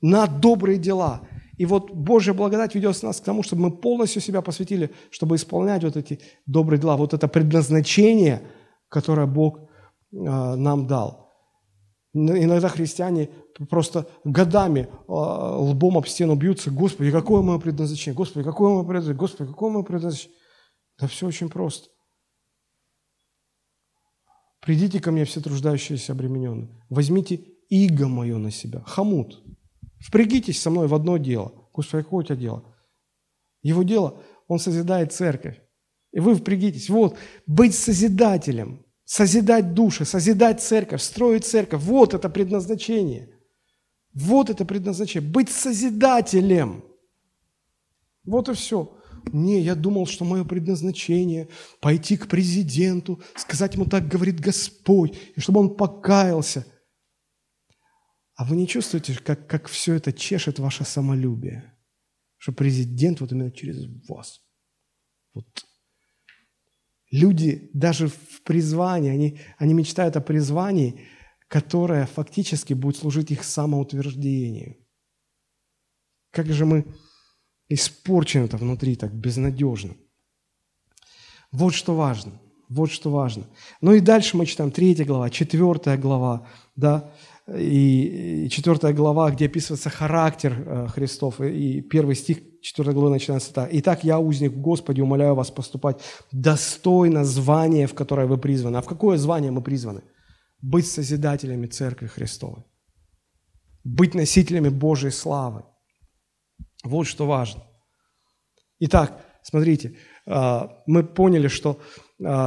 [0.02, 1.22] на добрые дела–
[1.58, 5.84] и вот Божья благодать ведет нас к тому, чтобы мы полностью себя посвятили, чтобы исполнять
[5.84, 8.44] вот эти добрые дела, вот это предназначение,
[8.90, 9.66] которое Бог э,
[10.12, 11.28] нам дал.
[12.14, 13.30] Иногда христиане
[13.70, 16.70] просто годами э, лбом об стену бьются.
[16.70, 18.16] Господи, какое мое предназначение?
[18.16, 19.20] Господи, какое мое предназначение?
[19.20, 20.38] Господи, какое мое предназначение?
[21.00, 21.90] Да все очень просто.
[24.62, 26.70] Придите ко мне все труждающиеся обремененные.
[26.90, 27.36] Возьмите
[27.70, 28.84] иго мое на себя.
[28.86, 29.44] Хамут.
[30.00, 31.54] Впрягитесь со мной в одно дело.
[31.74, 32.76] Господи, какое у тебя дело?
[33.62, 35.60] Его дело, он созидает церковь.
[36.12, 36.90] И вы впрягитесь.
[36.90, 41.82] Вот, быть созидателем, созидать души, созидать церковь, строить церковь.
[41.84, 43.30] Вот это предназначение.
[44.14, 45.30] Вот это предназначение.
[45.30, 46.84] Быть созидателем.
[48.26, 48.94] Вот и все.
[49.34, 51.50] Не, я думал, что мое предназначение
[51.82, 56.66] пойти к президенту, сказать ему так говорит Господь, и чтобы он покаялся–
[58.38, 61.74] а вы не чувствуете, как, как все это чешет ваше самолюбие?
[62.38, 64.42] Что президент вот именно через вас.
[65.34, 65.66] Вот.
[67.10, 71.08] Люди даже в призвании, они, они мечтают о призвании,
[71.48, 74.78] которое фактически будет служить их самоутверждению.
[76.30, 76.86] Как же мы
[77.70, 79.96] испорчены это внутри так безнадежно.
[81.52, 82.40] Вот что важно.
[82.70, 83.48] Вот что важно.
[83.82, 87.12] Ну и дальше мы читаем третья глава, четвертая глава, да,
[87.56, 93.70] и четвертая глава, где описывается характер э, Христов, и первый стих четвертой главы начинается так.
[93.72, 96.02] «Итак, я, узник в Господе, умоляю вас поступать
[96.32, 98.78] достойно звания, в которое вы призваны».
[98.78, 100.02] А в какое звание мы призваны?
[100.62, 102.66] Быть созидателями Церкви Христовой.
[103.84, 105.64] Быть носителями Божьей славы.
[106.84, 107.64] Вот что важно.
[108.80, 109.96] Итак, смотрите,
[110.26, 111.80] э, мы поняли, что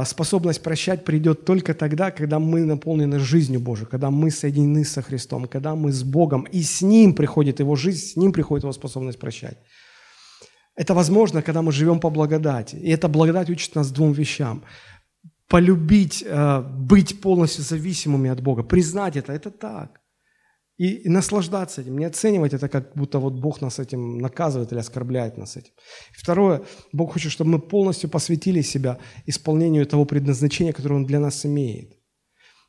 [0.05, 5.47] способность прощать придет только тогда, когда мы наполнены жизнью Божией, когда мы соединены со Христом,
[5.47, 9.19] когда мы с Богом, и с Ним приходит Его жизнь, с Ним приходит Его способность
[9.19, 9.57] прощать.
[10.75, 12.75] Это возможно, когда мы живем по благодати.
[12.75, 14.63] И эта благодать учит нас двум вещам.
[15.47, 20.00] Полюбить, а, быть полностью зависимыми от Бога, признать это, это так
[20.77, 24.79] и, и наслаждаться этим, не оценивать это, как будто вот Бог нас этим наказывает или
[24.79, 25.73] оскорбляет нас этим.
[26.11, 31.45] Второе, Бог хочет, чтобы мы полностью посвятили себя исполнению того предназначения, которое Он для нас
[31.45, 31.97] имеет.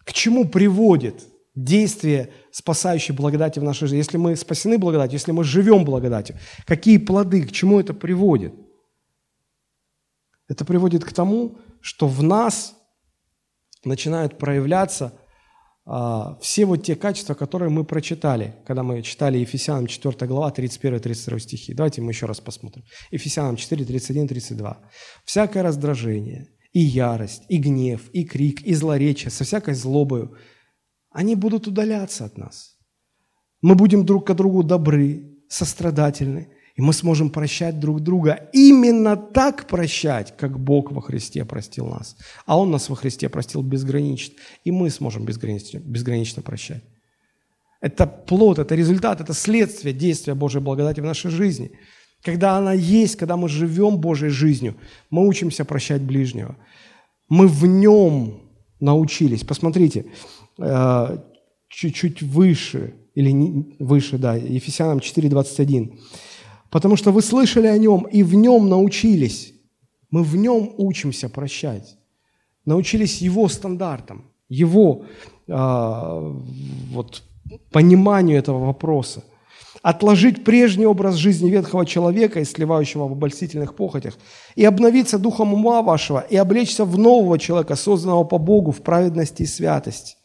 [0.04, 1.24] К чему приводит
[1.54, 3.98] действие спасающей благодати в нашей жизни?
[3.98, 8.52] Если мы спасены благодатью, если мы живем благодатью, какие плоды, к чему это приводит?
[10.48, 12.74] Это приводит к тому, что в нас
[13.84, 15.14] начинают проявляться–
[15.84, 21.74] все вот те качества, которые мы прочитали, когда мы читали Ефесянам 4 глава, 31-32 стихи.
[21.74, 22.84] Давайте мы еще раз посмотрим.
[23.10, 24.80] Ефесянам 4, 31, 32.
[25.24, 30.36] «Всякое раздражение, и ярость, и гнев, и крик, и злоречие со всякой злобою,
[31.10, 32.76] они будут удаляться от нас.
[33.60, 36.48] Мы будем друг к другу добры, сострадательны,
[36.82, 38.48] мы сможем прощать друг друга.
[38.52, 42.16] Именно так прощать, как Бог во Христе простил нас.
[42.44, 44.34] А Он нас во Христе простил безгранично.
[44.64, 46.82] И мы сможем безгранично, безгранично прощать.
[47.80, 51.70] Это плод, это результат, это следствие действия Божьей благодати в нашей жизни.
[52.20, 54.74] Когда она есть, когда мы живем Божьей жизнью,
[55.10, 56.56] мы учимся прощать ближнего.
[57.28, 58.42] Мы в нем
[58.80, 59.44] научились.
[59.44, 60.06] Посмотрите,
[60.58, 61.18] э,
[61.68, 65.98] чуть-чуть выше, или выше, да, Ефесянам 4,21
[66.72, 69.52] потому что вы слышали о нем и в нем научились.
[70.10, 71.98] Мы в нем учимся прощать.
[72.64, 75.04] Научились его стандартам, его
[75.48, 76.32] э,
[76.92, 77.22] вот,
[77.70, 79.22] пониманию этого вопроса.
[79.82, 84.14] Отложить прежний образ жизни ветхого человека, и сливающего в обольстительных похотях,
[84.54, 89.42] и обновиться духом ума вашего, и облечься в нового человека, созданного по Богу в праведности
[89.42, 90.16] и святости.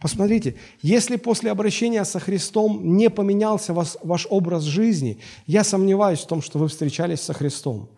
[0.00, 6.26] Посмотрите, если после обращения со Христом не поменялся вас, ваш образ жизни, я сомневаюсь в
[6.26, 7.90] том, что вы встречались со Христом.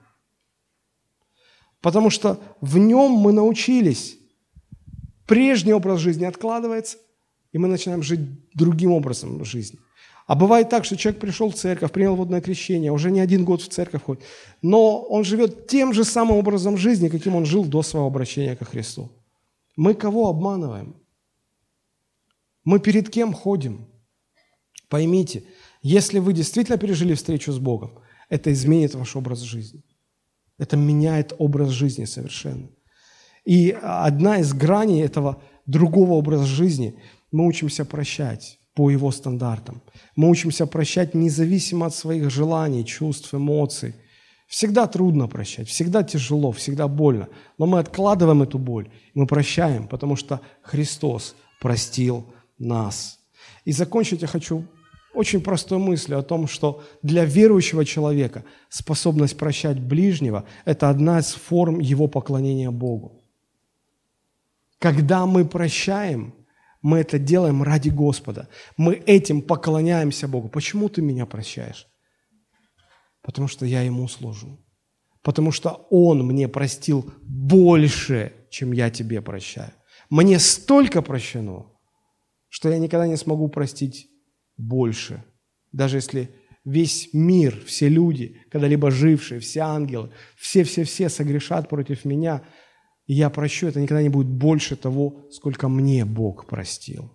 [1.80, 4.18] Потому что в нем мы научились.
[5.26, 6.98] Прежний образ жизни откладывается,
[7.52, 8.20] и мы начинаем жить
[8.54, 9.78] другим образом жизни.
[10.26, 13.62] А бывает так, что человек пришел в церковь, принял водное крещение, уже не один год
[13.62, 14.24] в церковь ходит,
[14.60, 18.64] но он живет тем же самым образом жизни, каким он жил до своего обращения ко
[18.64, 19.12] Христу.
[19.76, 21.01] Мы кого обманываем?
[22.64, 23.86] Мы перед кем ходим?
[24.88, 25.44] Поймите,
[25.82, 27.98] если вы действительно пережили встречу с Богом,
[28.28, 29.82] это изменит ваш образ жизни.
[30.58, 32.68] Это меняет образ жизни совершенно.
[33.44, 36.98] И одна из граней этого другого образа жизни–
[37.32, 39.82] мы учимся прощать по его стандартам.
[40.14, 43.94] Мы учимся прощать независимо от своих желаний, чувств, эмоций.
[44.46, 47.28] Всегда трудно прощать, всегда тяжело, всегда больно.
[47.58, 52.26] Но мы откладываем эту боль, мы прощаем, потому что Христос простил
[52.62, 53.18] нас.
[53.64, 54.66] И закончить я хочу
[55.14, 61.32] очень простой мыслью о том, что для верующего человека способность прощать ближнего– это одна из
[61.32, 63.22] форм его поклонения Богу.
[64.78, 66.34] Когда мы прощаем,
[66.80, 68.48] мы это делаем ради Господа.
[68.76, 70.48] Мы этим поклоняемся Богу.
[70.48, 71.86] Почему ты меня прощаешь?
[73.20, 74.58] Потому что я Ему служу.
[75.22, 79.72] Потому что Он мне простил больше, чем я тебе прощаю.
[80.10, 81.66] Мне столько прощено–
[82.52, 84.10] что я никогда не смогу простить
[84.58, 85.24] больше.
[85.72, 86.34] Даже если
[86.66, 92.42] весь мир, все люди, когда-либо жившие, все ангелы, все-все-все согрешат против меня,
[93.06, 97.10] и я прощу, это никогда не будет больше того, сколько мне Бог простил.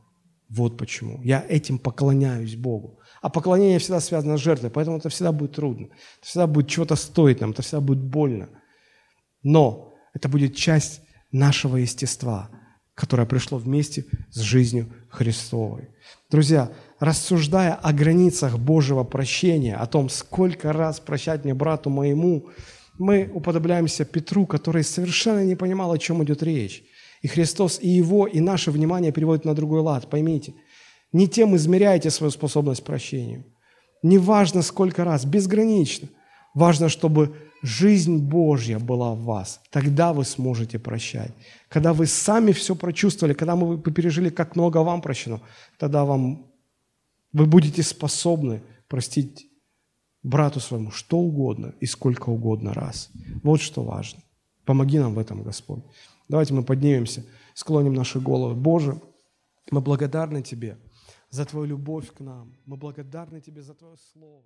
[0.50, 1.22] Вот почему.
[1.22, 3.00] Я этим поклоняюсь Богу.
[3.22, 5.86] А поклонение всегда связано с жертвой, поэтому это всегда будет трудно.
[6.18, 8.50] Это всегда будет чего-то стоить нам, это всегда будет больно.
[9.44, 11.02] Но это будет часть
[11.32, 12.50] нашего естества–
[12.98, 15.90] которое пришло вместе с жизнью Христовой.
[16.30, 22.48] Друзья, рассуждая о границах Божьего прощения, о том, сколько раз прощать мне брату моему,
[22.98, 26.84] мы уподобляемся Петру, который совершенно не понимал, о чем идет речь.
[27.22, 30.10] И Христос и его, и наше внимание переводит на другой лад.
[30.10, 30.54] Поймите,
[31.12, 33.46] не тем измеряете свою способность к прощению.
[34.04, 36.10] Не важно, сколько раз, безгранично.
[36.54, 41.32] Важно, чтобы жизнь Божья была в вас, тогда вы сможете прощать.
[41.70, 45.42] Когда вы сами все прочувствовали, когда вы пережили, как много вам прощено,
[45.78, 46.46] тогда вам,
[47.34, 49.50] вы будете способны простить
[50.24, 53.10] брату своему что угодно и сколько угодно раз.
[53.44, 54.22] Вот что важно.
[54.66, 55.84] Помоги нам в этом, Господь.
[56.28, 58.56] Давайте мы поднимемся, склоним наши головы.
[58.56, 59.02] Боже,
[59.72, 60.78] мы благодарны Тебе
[61.30, 62.58] за Твою любовь к нам.
[62.66, 64.44] Мы благодарны Тебе за Твое Слово.